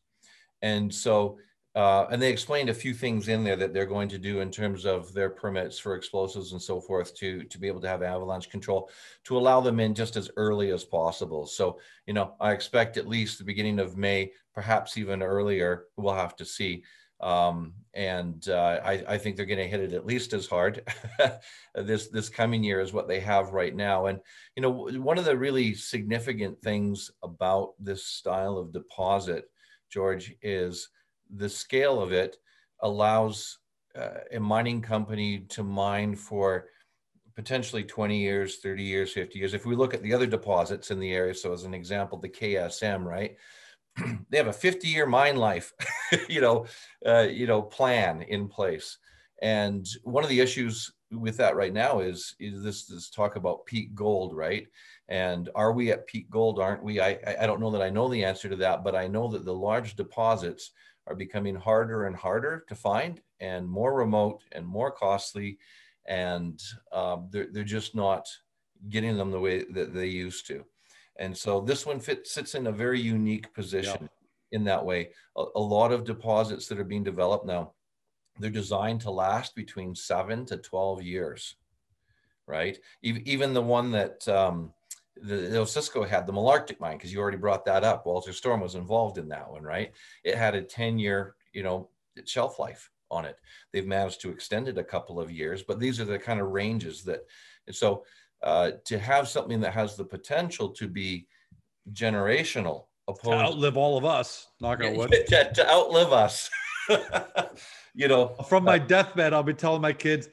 and 0.62 0.93
so 0.93 1.39
uh, 1.76 2.06
and 2.12 2.21
they 2.21 2.32
explained 2.32 2.69
a 2.69 2.73
few 2.73 2.93
things 2.93 3.28
in 3.30 3.43
there 3.43 3.56
that 3.56 3.73
they're 3.73 3.88
going 3.88 4.08
to 4.10 4.19
do 4.19 4.41
in 4.41 4.52
terms 4.52 4.86
of 4.86 5.12
their 5.13 5.30
permits 5.30 5.80
for 5.80 5.95
explosives 5.95 6.52
and 6.52 6.62
so 6.62 6.80
forth 6.80 7.15
to 7.15 7.43
to 7.45 7.58
be 7.58 7.67
able 7.67 7.82
to 7.82 7.88
have 7.88 8.04
avalanche 8.04 8.49
control 8.49 8.89
to 9.23 9.38
allow 9.38 9.60
them 9.60 9.80
in 9.80 9.95
just 9.95 10.15
as 10.15 10.30
early 10.38 10.71
as 10.71 10.84
possible. 10.84 11.45
So 11.47 11.80
you 12.06 12.13
know, 12.13 12.36
I 12.39 12.52
expect 12.52 12.97
at 12.97 13.08
least 13.08 13.38
the 13.38 13.52
beginning 13.52 13.80
of 13.80 13.97
May, 13.97 14.32
perhaps 14.54 14.97
even 14.97 15.23
earlier. 15.23 15.86
We'll 15.97 16.13
have 16.13 16.36
to 16.38 16.45
see. 16.45 16.84
Um, 17.24 17.74
and 17.94 18.50
uh, 18.50 18.82
I, 18.84 19.04
I, 19.08 19.18
think 19.18 19.38
they're 19.38 19.46
going 19.46 19.60
to 19.60 19.68
hit 19.68 19.80
it 19.80 19.94
at 19.94 20.06
least 20.06 20.34
as 20.34 20.46
hard 20.46 20.86
this 21.76 22.10
this 22.10 22.28
coming 22.28 22.64
year 22.64 22.82
as 22.82 22.92
what 22.92 23.08
they 23.08 23.22
have 23.22 23.54
right 23.54 23.74
now. 23.74 24.08
And 24.08 24.20
you 24.58 24.62
know, 24.62 24.90
one 25.00 25.18
of 25.18 25.24
the 25.24 25.38
really 25.38 25.74
significant 25.74 26.62
things 26.62 27.12
about 27.24 27.76
this 27.80 28.06
style 28.06 28.58
of 28.58 28.74
deposit, 28.74 29.46
George, 29.90 30.36
is 30.42 30.90
the 31.34 31.48
scale 31.48 32.02
of 32.02 32.12
it 32.12 32.36
allows 32.82 33.60
uh, 33.96 34.20
a 34.34 34.40
mining 34.40 34.82
company 34.82 35.46
to 35.50 35.64
mine 35.64 36.18
for 36.18 36.66
potentially 37.38 37.86
20 37.86 38.20
years, 38.20 38.58
30 38.58 38.84
years, 38.84 39.14
50 39.14 39.40
years. 39.40 39.54
If 39.54 39.66
we 39.66 39.78
look 39.78 39.94
at 39.94 40.04
the 40.04 40.14
other 40.14 40.28
deposits 40.28 40.92
in 40.92 41.00
the 41.00 41.14
area, 41.14 41.34
so 41.34 41.54
as 41.54 41.64
an 41.64 41.74
example, 41.74 42.18
the 42.18 42.28
KSM, 42.28 43.06
right? 43.06 43.38
they 44.30 44.38
have 44.38 44.48
a 44.48 44.54
50 44.54 44.88
year 44.88 45.06
mine 45.06 45.38
life, 45.38 45.74
you 46.30 46.42
know, 46.42 46.66
uh, 47.06 47.28
you 47.30 47.48
know, 47.48 47.62
plan 47.62 48.22
in 48.24 48.48
place. 48.48 48.98
And 49.42 49.86
one 50.04 50.24
of 50.24 50.30
the 50.30 50.40
issues 50.40 50.92
with 51.12 51.38
that 51.38 51.56
right 51.56 51.74
now 51.74 52.00
is, 52.00 52.36
is 52.40 52.64
this, 52.64 52.86
this 52.86 53.10
talk 53.10 53.36
about 53.36 53.66
peak 53.66 53.94
gold, 53.94 54.36
right? 54.36 54.68
And 55.10 55.50
are 55.54 55.74
we 55.74 55.92
at 55.92 56.08
peak 56.08 56.30
gold? 56.30 56.60
Aren't 56.60 56.84
we? 56.84 57.02
I, 57.02 57.20
I 57.40 57.46
don't 57.46 57.60
know 57.60 57.72
that 57.72 57.82
I 57.82 57.90
know 57.90 58.08
the 58.08 58.24
answer 58.24 58.50
to 58.50 58.56
that, 58.58 58.84
but 58.84 58.96
I 58.96 59.08
know 59.08 59.28
that 59.30 59.46
the 59.46 59.54
large 59.54 59.96
deposits 59.96 60.72
are 61.08 61.16
becoming 61.16 61.56
harder 61.56 62.06
and 62.06 62.16
harder 62.16 62.64
to 62.70 62.76
find 62.76 63.22
and 63.40 63.68
more 63.68 63.94
remote 63.94 64.44
and 64.54 64.66
more 64.66 64.92
costly. 64.92 65.58
And 66.08 66.62
um, 66.92 67.28
they're, 67.32 67.48
they're 67.52 67.64
just 67.64 67.96
not 67.96 68.28
getting 68.90 69.18
them 69.18 69.32
the 69.32 69.40
way 69.40 69.66
that 69.74 69.94
they 69.94 70.08
used 70.08 70.48
to. 70.48 70.66
And 71.17 71.38
so 71.38 71.62
this 71.62 71.86
one 71.86 71.99
fits 71.99 72.32
sits 72.32 72.56
in 72.56 72.67
a 72.67 72.71
very 72.71 72.99
unique 72.99 73.54
position 73.54 74.02
yep. 74.02 74.12
in 74.52 74.63
that 74.65 74.84
way. 74.84 75.10
A, 75.38 75.43
a, 75.56 75.60
lot 75.60 75.91
of 75.91 76.06
deposits 76.06 76.67
that 76.67 76.80
are 76.80 76.84
being 76.84 77.04
developed 77.04 77.45
now, 77.45 77.73
they're 78.39 78.49
designed 78.49 79.02
to 79.02 79.12
last 79.12 79.56
between 79.56 79.93
seven 79.93 80.45
to 80.47 80.58
12 80.58 81.04
years, 81.04 81.56
right? 82.47 82.80
Even 83.04 83.54
the 83.54 83.62
one 83.62 83.91
that 83.91 84.28
um, 84.28 84.73
the, 85.21 85.36
the 85.36 86.08
had, 86.10 86.26
the 86.26 86.34
Malartic 86.34 86.80
mine, 86.80 86.97
because 86.97 87.13
you 87.13 87.19
already 87.19 87.38
brought 87.38 87.65
that 87.65 87.84
up. 87.84 88.06
Walter 88.06 88.34
Storm 88.34 88.62
was 88.62 88.76
involved 88.76 89.17
in 89.17 89.30
that 89.30 89.49
one, 89.49 89.63
right? 89.63 89.91
It 90.23 90.36
had 90.36 90.56
a 90.56 90.62
10 90.62 90.97
year, 90.97 91.36
you 91.54 91.63
know, 91.63 91.89
shelf 92.26 92.60
life 92.60 92.89
on 93.12 93.26
it. 93.26 93.38
They've 93.71 93.86
managed 93.86 94.21
to 94.21 94.32
extend 94.32 94.67
it 94.67 94.78
a 94.78 94.84
couple 94.84 95.19
of 95.19 95.32
years, 95.32 95.62
but 95.62 95.80
these 95.80 95.99
are 95.99 96.06
the 96.06 96.17
kind 96.17 96.39
of 96.39 96.49
ranges 96.49 97.04
that, 97.04 97.21
and 97.67 97.76
so 97.76 98.04
uh, 98.44 98.72
to 98.86 99.00
have 99.00 99.28
something 99.28 99.60
that 99.62 99.74
has 99.74 99.96
the 99.96 100.04
potential 100.06 100.70
to 100.70 100.88
be 100.88 101.28
generational 101.92 102.86
opposed 103.08 103.24
to 103.24 103.34
outlive 103.34 103.76
all 103.76 103.98
of 103.98 104.06
us 104.06 104.48
knock 104.62 104.82
on 104.84 104.96
wood. 104.96 105.14
To, 105.28 105.54
to 105.54 105.70
outlive 105.70 106.14
us. 106.14 106.50
You 107.96 108.08
know 108.08 108.30
from 108.50 108.64
my 108.64 108.78
uh, 108.78 108.80
deathbed 108.80 109.34
i'll 109.34 109.44
be 109.44 109.54
telling 109.54 109.82
my 109.82 109.94
kids 109.94 110.28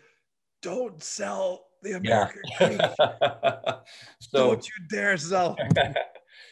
don't 0.63 1.03
sell 1.03 1.67
the 1.83 1.93
american 1.93 2.41
yeah. 2.59 2.95
so 4.19 4.49
don't 4.49 4.67
you 4.67 4.73
dare 4.89 5.17
sell. 5.19 5.57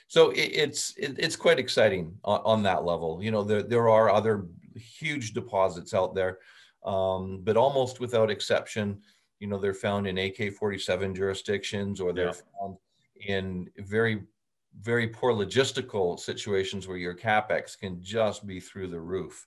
So 0.09 0.31
it, 0.31 0.51
it's 0.53 0.95
it, 0.97 1.17
it's 1.19 1.37
quite 1.37 1.59
exciting 1.59 2.15
on, 2.25 2.41
on, 2.45 2.63
that 2.63 2.85
level. 2.85 3.23
You 3.23 3.31
know 3.31 3.43
there, 3.43 3.63
there 3.63 3.89
are 3.89 4.11
other 4.11 4.47
huge 4.75 5.33
deposits 5.33 5.95
out 5.95 6.15
there 6.15 6.39
um, 6.85 7.41
but 7.43 7.57
almost 7.57 8.01
without 8.01 8.31
exception 8.31 9.01
you 9.41 9.47
know 9.47 9.59
they're 9.59 9.75
found 9.75 10.07
in 10.07 10.19
AK-47 10.19 11.15
jurisdictions 11.15 12.01
or 12.01 12.13
they're 12.13 12.27
yeah. 12.27 12.33
found 12.61 12.77
in 13.27 13.69
very 13.79 14.23
very 14.81 15.09
poor 15.09 15.33
logistical 15.33 16.19
situations 16.19 16.87
where 16.87 16.99
your 16.99 17.15
capex 17.15 17.79
can 17.79 18.01
just 18.01 18.47
be 18.47 18.61
through 18.61 18.87
the 18.87 19.01
roof. 19.01 19.45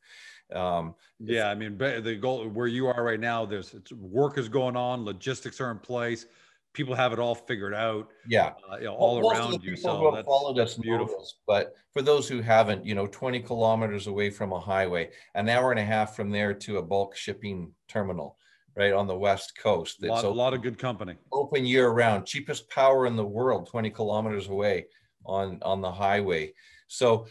Um, 0.54 0.96
yeah, 1.20 1.48
I 1.50 1.56
mean 1.56 1.78
the 1.78 2.18
goal 2.20 2.48
where 2.50 2.68
you 2.68 2.88
are 2.88 3.04
right 3.04 3.20
now, 3.20 3.46
there's 3.46 3.74
work 3.94 4.38
is 4.38 4.50
going 4.50 4.76
on, 4.76 5.06
logistics 5.06 5.62
are 5.62 5.72
in 5.72 5.80
place, 5.80 6.26
people 6.74 6.94
have 6.96 7.14
it 7.14 7.20
all 7.20 7.36
figured 7.36 7.74
out. 7.74 8.10
Yeah, 8.28 8.52
uh, 8.70 8.78
you 8.78 8.86
know, 8.86 8.96
all 8.96 9.30
around 9.30 9.64
you. 9.64 9.78
So 9.78 9.98
who 9.98 10.16
have 10.16 10.26
followed 10.26 10.60
us 10.60 10.76
beautiful. 10.76 11.26
but 11.48 11.76
for 11.94 12.02
those 12.02 12.28
who 12.28 12.42
haven't, 12.42 12.86
you 12.86 12.96
know, 12.96 13.08
20 13.08 13.40
kilometers 13.42 14.08
away 14.08 14.30
from 14.30 14.52
a 14.52 14.60
highway, 14.60 15.12
an 15.36 15.48
hour 15.48 15.72
and 15.72 15.80
a 15.80 15.86
half 15.86 16.16
from 16.16 16.30
there 16.30 16.54
to 16.54 16.78
a 16.78 16.82
bulk 16.82 17.16
shipping 17.16 17.72
terminal 17.88 18.38
right 18.76 18.94
on 18.94 19.08
the 19.08 19.18
west 19.18 19.58
coast. 19.58 20.04
A 20.04 20.08
lot, 20.08 20.24
a 20.24 20.30
lot 20.30 20.54
of 20.54 20.62
good 20.62 20.78
company. 20.78 21.16
Open 21.32 21.66
year 21.66 21.90
round, 21.90 22.26
cheapest 22.26 22.70
power 22.70 23.06
in 23.06 23.16
the 23.16 23.26
world, 23.26 23.68
20 23.70 23.90
kilometers 23.90 24.48
away 24.48 24.86
on 25.26 25.60
on 25.62 25.82
the 25.82 25.92
highway. 25.92 26.54
So, 26.88 27.28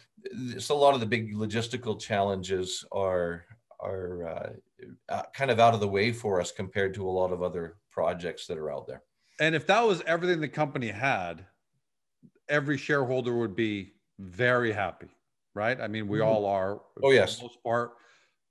so 0.58 0.74
a 0.74 0.78
lot 0.78 0.94
of 0.94 1.00
the 1.00 1.06
big 1.06 1.34
logistical 1.34 2.00
challenges 2.00 2.84
are 2.92 3.44
are 3.80 4.26
uh, 4.26 4.50
uh, 5.08 5.22
kind 5.34 5.50
of 5.50 5.58
out 5.58 5.74
of 5.74 5.80
the 5.80 5.88
way 5.88 6.12
for 6.12 6.40
us 6.40 6.52
compared 6.52 6.94
to 6.94 7.08
a 7.08 7.10
lot 7.10 7.32
of 7.32 7.42
other 7.42 7.76
projects 7.90 8.46
that 8.46 8.58
are 8.58 8.70
out 8.70 8.86
there. 8.86 9.02
And 9.40 9.54
if 9.54 9.66
that 9.66 9.80
was 9.80 10.02
everything 10.06 10.40
the 10.40 10.48
company 10.48 10.88
had, 10.88 11.46
every 12.48 12.76
shareholder 12.76 13.36
would 13.36 13.56
be 13.56 13.94
very 14.18 14.72
happy, 14.72 15.08
right? 15.54 15.80
I 15.80 15.88
mean, 15.88 16.08
we 16.08 16.18
mm-hmm. 16.18 16.28
all 16.28 16.44
are. 16.44 16.80
Oh 17.02 17.10
yes. 17.10 17.40
most 17.40 17.62
part, 17.62 17.92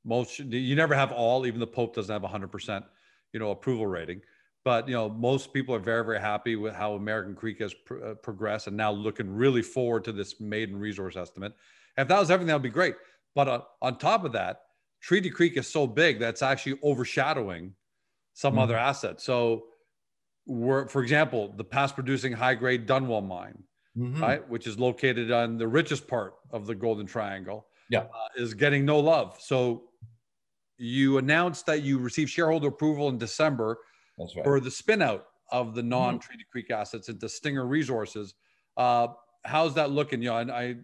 most 0.10 0.40
you 0.40 0.76
never 0.76 0.96
have 0.96 1.12
all 1.12 1.46
even 1.46 1.60
the 1.60 1.68
pope 1.68 1.96
doesn't 1.96 2.12
have 2.12 2.30
100% 2.30 2.84
you 3.34 3.40
know 3.40 3.52
approval 3.52 3.88
rating. 3.88 4.22
But 4.66 4.88
you 4.88 4.94
know 4.94 5.10
most 5.10 5.54
people 5.54 5.74
are 5.74 5.80
very 5.80 6.04
very 6.04 6.20
happy 6.20 6.56
with 6.56 6.76
how 6.76 6.94
american 6.94 7.34
creek 7.34 7.60
has 7.60 7.74
pr- 7.74 8.04
uh, 8.04 8.14
progressed 8.16 8.68
and 8.68 8.76
now 8.76 8.92
looking 8.92 9.30
really 9.34 9.62
forward 9.62 10.04
to 10.06 10.12
this 10.12 10.42
maiden 10.42 10.78
resource 10.78 11.16
estimate. 11.16 11.54
If 11.98 12.08
that 12.08 12.20
was 12.20 12.30
everything 12.30 12.48
that 12.48 12.56
would 12.56 12.64
be 12.64 12.70
great. 12.70 12.96
But 13.36 13.48
uh, 13.48 13.62
on 13.82 13.98
top 13.98 14.26
of 14.26 14.34
that 14.34 14.62
treaty 15.02 15.30
creek 15.30 15.56
is 15.58 15.68
so 15.68 15.88
big 15.88 16.20
that's 16.20 16.42
actually 16.42 16.78
overshadowing 16.84 17.74
some 18.34 18.54
mm-hmm. 18.54 18.60
other 18.60 18.78
assets. 18.78 19.24
So 19.24 19.66
we're 20.50 20.88
for 20.88 21.02
example 21.04 21.54
the 21.56 21.64
past 21.64 21.94
producing 21.96 22.34
high 22.34 22.56
grade 22.56 22.88
dunwell 22.88 23.26
mine 23.26 23.64
mm-hmm. 23.96 24.22
right 24.22 24.50
which 24.50 24.66
is 24.66 24.80
located 24.80 25.32
on 25.32 25.58
the 25.58 25.68
richest 25.68 26.08
part 26.08 26.34
of 26.52 26.66
the 26.66 26.74
golden 26.76 27.06
triangle 27.06 27.68
yeah. 27.90 28.02
Uh, 28.02 28.28
is 28.38 28.54
getting 28.54 28.86
no 28.86 29.00
love 29.00 29.38
so 29.40 29.90
you 30.80 31.18
announced 31.18 31.66
that 31.66 31.84
you 31.84 32.00
received 32.00 32.32
shareholder 32.32 32.70
approval 32.70 33.10
in 33.10 33.18
December 33.18 33.78
right. 34.18 34.44
for 34.44 34.60
the 34.60 34.70
spinout 34.70 35.24
of 35.52 35.76
the 35.76 35.82
mm-hmm. 35.82 35.90
non-Treaty 35.90 36.46
Creek 36.52 36.72
assets 36.72 37.10
into 37.10 37.28
Stinger 37.28 37.68
Resources. 37.68 38.34
Uh, 38.78 39.10
how's 39.44 39.74
that 39.76 39.92
looking? 39.92 40.22
You 40.22 40.30
know, 40.30 40.36
I, 40.36 40.76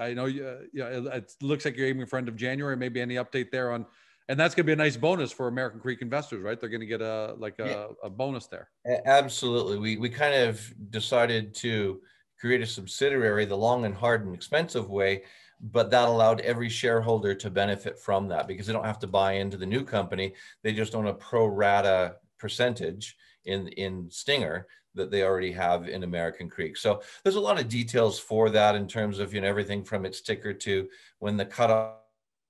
I, 0.00 0.06
I 0.06 0.14
know 0.14 0.24
you, 0.24 0.58
you 0.72 0.80
know, 0.82 1.10
it 1.12 1.32
looks 1.42 1.64
like 1.64 1.76
you're 1.76 1.86
aiming 1.86 2.06
for 2.06 2.18
end 2.18 2.28
of 2.28 2.36
January. 2.36 2.76
Maybe 2.76 3.00
any 3.00 3.16
update 3.16 3.50
there 3.50 3.72
on, 3.72 3.84
and 4.28 4.40
that's 4.40 4.54
going 4.54 4.64
to 4.64 4.68
be 4.68 4.72
a 4.72 4.76
nice 4.76 4.96
bonus 4.96 5.32
for 5.32 5.48
American 5.48 5.80
Creek 5.80 6.00
investors, 6.00 6.42
right? 6.42 6.58
They're 6.58 6.70
going 6.70 6.80
to 6.80 6.86
get 6.86 7.02
a 7.02 7.34
like 7.38 7.58
a, 7.58 7.66
yeah. 7.66 7.86
a 8.04 8.10
bonus 8.10 8.46
there. 8.46 8.70
Absolutely. 9.04 9.78
We 9.78 9.96
we 9.98 10.08
kind 10.08 10.34
of 10.34 10.60
decided 10.90 11.54
to 11.56 12.00
create 12.40 12.62
a 12.62 12.66
subsidiary 12.66 13.44
the 13.44 13.56
long 13.56 13.84
and 13.84 13.94
hard 13.94 14.24
and 14.24 14.34
expensive 14.34 14.88
way 14.88 15.24
but 15.60 15.90
that 15.90 16.08
allowed 16.08 16.40
every 16.40 16.68
shareholder 16.68 17.34
to 17.34 17.50
benefit 17.50 17.98
from 17.98 18.28
that 18.28 18.46
because 18.46 18.66
they 18.66 18.72
don't 18.72 18.84
have 18.84 18.98
to 18.98 19.06
buy 19.06 19.32
into 19.32 19.56
the 19.56 19.66
new 19.66 19.84
company. 19.84 20.34
They 20.62 20.72
just 20.72 20.94
own 20.94 21.06
a 21.06 21.14
pro 21.14 21.46
rata 21.46 22.16
percentage 22.38 23.16
in, 23.44 23.68
in 23.68 24.10
Stinger 24.10 24.66
that 24.94 25.10
they 25.10 25.22
already 25.22 25.52
have 25.52 25.88
in 25.88 26.02
American 26.02 26.48
Creek. 26.48 26.76
So 26.76 27.02
there's 27.22 27.36
a 27.36 27.40
lot 27.40 27.60
of 27.60 27.68
details 27.68 28.18
for 28.18 28.50
that 28.50 28.74
in 28.74 28.88
terms 28.88 29.18
of 29.18 29.32
you 29.32 29.40
know 29.40 29.48
everything 29.48 29.84
from 29.84 30.04
its 30.04 30.20
ticker 30.20 30.52
to 30.52 30.88
when 31.18 31.36
the 31.36 31.46
cutoff 31.46 31.96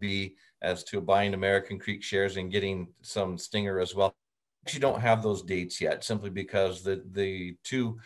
be 0.01 0.37
as 0.63 0.85
to 0.85 1.01
buying 1.01 1.35
American 1.35 1.79
Creek 1.79 2.03
shares 2.03 2.37
and 2.37 2.51
getting 2.51 2.89
some 3.03 3.37
Stinger 3.37 3.81
as 3.81 3.95
well. 3.95 4.15
You 4.73 4.81
don't 4.81 5.01
have 5.01 5.23
those 5.23 5.43
dates 5.43 5.81
yet, 5.81 6.03
simply 6.03 6.31
because 6.31 6.83
the 6.83 7.05
the 7.13 7.57
two 7.63 7.99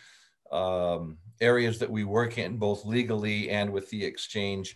um, 0.51 1.17
areas 1.39 1.79
that 1.79 1.89
we 1.89 2.03
work 2.03 2.37
in, 2.37 2.57
both 2.57 2.85
legally 2.85 3.49
and 3.49 3.69
with 3.69 3.89
the 3.89 4.03
exchange, 4.03 4.75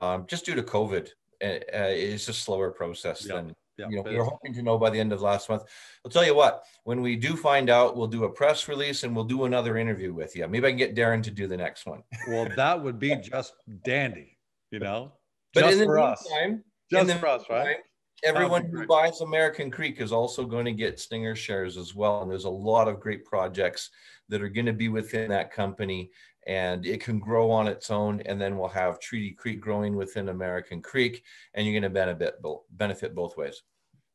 um, 0.00 0.26
just 0.26 0.44
due 0.44 0.54
to 0.54 0.62
COVID, 0.62 1.08
uh, 1.42 1.46
uh 1.46 1.60
it's 1.72 2.28
a 2.28 2.32
slower 2.32 2.70
process 2.70 3.26
yep. 3.26 3.36
than 3.36 3.54
you 3.90 3.96
know. 3.96 4.02
We 4.02 4.16
are 4.16 4.24
hoping 4.24 4.54
to 4.54 4.62
know 4.62 4.78
by 4.78 4.90
the 4.90 5.00
end 5.00 5.12
of 5.12 5.22
last 5.22 5.48
month. 5.48 5.64
I'll 6.04 6.10
tell 6.10 6.24
you 6.24 6.34
what. 6.34 6.64
When 6.84 7.00
we 7.00 7.16
do 7.16 7.36
find 7.36 7.70
out, 7.70 7.96
we'll 7.96 8.06
do 8.06 8.24
a 8.24 8.30
press 8.30 8.68
release 8.68 9.02
and 9.02 9.14
we'll 9.14 9.24
do 9.24 9.44
another 9.44 9.76
interview 9.76 10.12
with 10.12 10.36
you. 10.36 10.46
Maybe 10.46 10.66
I 10.66 10.70
can 10.70 10.78
get 10.78 10.94
Darren 10.94 11.22
to 11.24 11.30
do 11.30 11.46
the 11.46 11.56
next 11.56 11.86
one. 11.86 12.02
well, 12.28 12.48
that 12.56 12.82
would 12.82 12.98
be 12.98 13.16
just 13.16 13.54
dandy, 13.84 14.38
you 14.70 14.78
know. 14.78 15.12
But 15.54 15.62
just 15.62 15.72
in 15.74 15.78
the 15.80 15.84
for 15.86 15.96
meantime, 15.96 16.64
us. 16.92 17.06
Just 17.06 17.20
for 17.20 17.26
us, 17.26 17.44
right? 17.48 17.76
Everyone 18.22 18.66
who 18.66 18.86
buys 18.86 19.20
American 19.20 19.70
Creek 19.70 20.00
is 20.00 20.12
also 20.12 20.44
going 20.44 20.64
to 20.64 20.72
get 20.72 21.00
Stinger 21.00 21.34
shares 21.34 21.76
as 21.76 21.94
well. 21.94 22.22
And 22.22 22.30
there's 22.30 22.44
a 22.44 22.50
lot 22.50 22.88
of 22.88 23.00
great 23.00 23.24
projects 23.24 23.90
that 24.28 24.42
are 24.42 24.48
going 24.48 24.66
to 24.66 24.72
be 24.72 24.88
within 24.88 25.28
that 25.30 25.52
company 25.52 26.10
and 26.46 26.84
it 26.86 27.00
can 27.00 27.18
grow 27.18 27.50
on 27.50 27.68
its 27.68 27.90
own. 27.90 28.20
And 28.26 28.40
then 28.40 28.56
we'll 28.56 28.68
have 28.68 29.00
Treaty 29.00 29.30
Creek 29.30 29.60
growing 29.60 29.96
within 29.96 30.28
American 30.28 30.82
Creek 30.82 31.22
and 31.54 31.66
you're 31.66 31.72
going 31.72 31.82
to 31.82 31.90
benefit, 31.90 32.40
benefit 32.70 33.14
both 33.14 33.36
ways. 33.36 33.62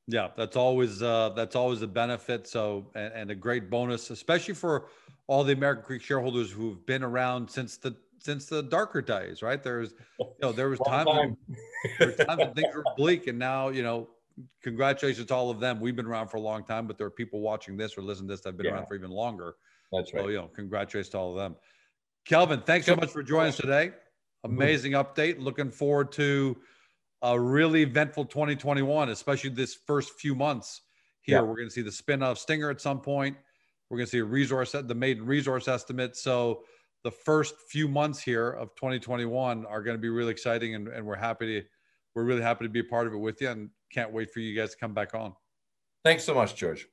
Yeah, 0.09 0.29
that's 0.37 0.55
always 0.55 1.03
uh, 1.03 1.31
that's 1.35 1.57
always 1.57 1.81
a 1.81 1.87
benefit. 1.87 2.47
So 2.47 2.91
and, 2.95 3.13
and, 3.13 3.31
a 3.31 3.35
great 3.35 3.69
bonus, 3.69 4.09
especially 4.09 4.53
for 4.53 4.87
all 5.27 5.43
the 5.43 5.51
American 5.51 5.83
Creek 5.83 6.01
shareholders 6.01 6.49
who've 6.49 6.85
been 6.85 7.03
around 7.03 7.49
since 7.49 7.75
the 7.75 7.93
since 8.27 8.45
the 8.45 8.61
darker 8.61 9.01
days, 9.01 9.41
right? 9.41 9.63
There's 9.63 9.93
you 10.19 10.27
know 10.41 10.51
there 10.51 10.69
was 10.69 10.79
times 10.79 11.09
time. 11.09 11.37
when, 11.47 11.57
there 11.97 12.11
times 12.11 12.39
when 12.39 12.53
things 12.53 12.75
were 12.75 12.83
bleak, 12.97 13.27
and 13.27 13.39
now 13.39 13.69
you 13.69 13.81
know 13.81 14.09
congratulations 14.61 15.27
to 15.27 15.33
all 15.33 15.49
of 15.49 15.61
them. 15.61 15.79
We've 15.79 15.95
been 15.95 16.05
around 16.05 16.27
for 16.27 16.35
a 16.35 16.41
long 16.41 16.65
time, 16.65 16.87
but 16.87 16.97
there 16.97 17.07
are 17.07 17.11
people 17.11 17.39
watching 17.39 17.77
this 17.77 17.97
or 17.97 18.01
listening 18.01 18.27
to 18.27 18.33
this 18.33 18.41
that 18.41 18.49
have 18.49 18.57
been 18.57 18.65
yeah. 18.65 18.73
around 18.73 18.87
for 18.87 18.95
even 18.95 19.11
longer. 19.11 19.55
That's 19.93 20.13
right. 20.13 20.25
So 20.25 20.27
you 20.27 20.37
know, 20.37 20.49
congratulations 20.53 21.09
to 21.11 21.17
all 21.17 21.31
of 21.31 21.37
them. 21.37 21.55
Kelvin, 22.25 22.61
thanks 22.61 22.85
so 22.85 22.97
much 22.97 23.09
for 23.11 23.23
joining 23.23 23.49
us 23.49 23.55
today. 23.55 23.91
Mm-hmm. 24.45 24.55
Amazing 24.55 24.91
update. 24.91 25.39
Looking 25.39 25.71
forward 25.71 26.11
to 26.13 26.57
a 27.21 27.39
really 27.39 27.81
eventful 27.81 28.25
2021, 28.25 29.09
especially 29.09 29.51
this 29.51 29.73
first 29.87 30.19
few 30.19 30.35
months 30.35 30.81
here. 31.21 31.37
Yeah. 31.37 31.43
We're 31.43 31.55
going 31.55 31.69
to 31.69 31.73
see 31.73 31.81
the 31.81 31.91
spin 31.91 32.21
off 32.21 32.37
Stinger 32.37 32.69
at 32.69 32.81
some 32.81 32.99
point. 32.99 33.37
We're 33.89 33.99
going 33.99 34.07
to 34.07 34.11
see 34.11 34.19
a 34.19 34.25
resource, 34.25 34.75
at 34.75 34.89
the 34.89 34.95
maiden 34.95 35.25
resource 35.25 35.69
estimate. 35.69 36.17
So 36.17 36.63
the 37.07 37.11
first 37.11 37.55
few 37.69 37.87
months 37.87 38.21
here 38.21 38.49
of 38.49 38.75
2021 38.75 39.65
are 39.65 39.81
going 39.81 39.95
to 39.95 40.01
be 40.01 40.09
really 40.09 40.29
exciting, 40.29 40.75
and, 40.75 40.89
and 40.89 41.05
we're 41.05 41.15
happy 41.15 41.61
to 41.61 41.67
we're 42.13 42.25
really 42.25 42.41
happy 42.41 42.65
to 42.65 42.69
be 42.69 42.81
a 42.81 42.83
part 42.83 43.07
of 43.07 43.13
it 43.13 43.17
with 43.17 43.39
you, 43.39 43.47
and 43.47 43.69
can't 43.93 44.11
wait 44.11 44.29
for 44.33 44.41
you 44.41 44.53
guys 44.53 44.71
to 44.71 44.77
come 44.77 44.93
back 44.93 45.15
on. 45.15 45.33
Thanks 46.03 46.25
so 46.25 46.33
much, 46.33 46.57
George. 46.57 46.85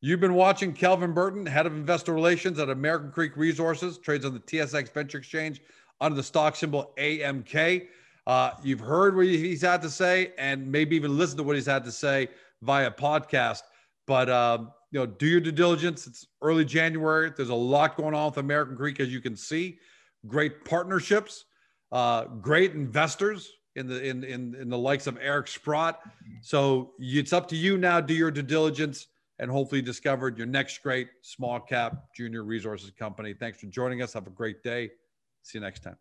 You've 0.00 0.20
been 0.20 0.32
watching 0.32 0.72
Kelvin 0.72 1.12
Burton, 1.12 1.44
head 1.44 1.66
of 1.66 1.74
investor 1.74 2.14
relations 2.14 2.58
at 2.58 2.70
American 2.70 3.10
Creek 3.12 3.36
Resources, 3.36 3.98
trades 3.98 4.24
on 4.24 4.32
the 4.32 4.40
TSX 4.40 4.90
Venture 4.94 5.18
Exchange 5.18 5.60
under 6.00 6.16
the 6.16 6.22
stock 6.22 6.56
symbol 6.56 6.94
AMK. 6.96 7.88
Uh, 8.26 8.52
you've 8.64 8.80
heard 8.80 9.14
what 9.14 9.26
he's 9.26 9.60
had 9.60 9.82
to 9.82 9.90
say, 9.90 10.32
and 10.38 10.72
maybe 10.72 10.96
even 10.96 11.18
listened 11.18 11.36
to 11.36 11.42
what 11.42 11.56
he's 11.56 11.66
had 11.66 11.84
to 11.84 11.92
say 11.92 12.28
via 12.62 12.90
podcast. 12.90 13.60
But 14.06 14.30
um, 14.30 14.72
you 14.92 15.00
know, 15.00 15.06
do 15.06 15.26
your 15.26 15.40
due 15.40 15.52
diligence. 15.52 16.06
It's 16.06 16.26
early 16.42 16.64
January. 16.64 17.32
There's 17.34 17.48
a 17.48 17.54
lot 17.54 17.96
going 17.96 18.14
on 18.14 18.26
with 18.26 18.36
American 18.36 18.76
Creek, 18.76 19.00
as 19.00 19.08
you 19.08 19.20
can 19.20 19.34
see. 19.34 19.78
Great 20.26 20.64
partnerships, 20.64 21.46
uh, 21.90 22.26
great 22.26 22.72
investors 22.72 23.50
in 23.74 23.88
the 23.88 24.00
in, 24.04 24.22
in 24.22 24.54
in 24.54 24.68
the 24.68 24.78
likes 24.78 25.06
of 25.06 25.18
Eric 25.20 25.48
Sprott. 25.48 25.98
So 26.42 26.92
it's 26.98 27.32
up 27.32 27.48
to 27.48 27.56
you 27.56 27.78
now. 27.78 28.00
Do 28.00 28.14
your 28.14 28.30
due 28.30 28.42
diligence 28.42 29.08
and 29.38 29.50
hopefully 29.50 29.82
discovered 29.82 30.38
your 30.38 30.46
next 30.46 30.82
great 30.82 31.08
small 31.22 31.58
cap 31.58 32.04
junior 32.14 32.44
resources 32.44 32.92
company. 32.96 33.34
Thanks 33.34 33.58
for 33.58 33.66
joining 33.66 34.02
us. 34.02 34.12
Have 34.12 34.26
a 34.26 34.30
great 34.30 34.62
day. 34.62 34.90
See 35.42 35.58
you 35.58 35.64
next 35.64 35.82
time. 35.82 35.96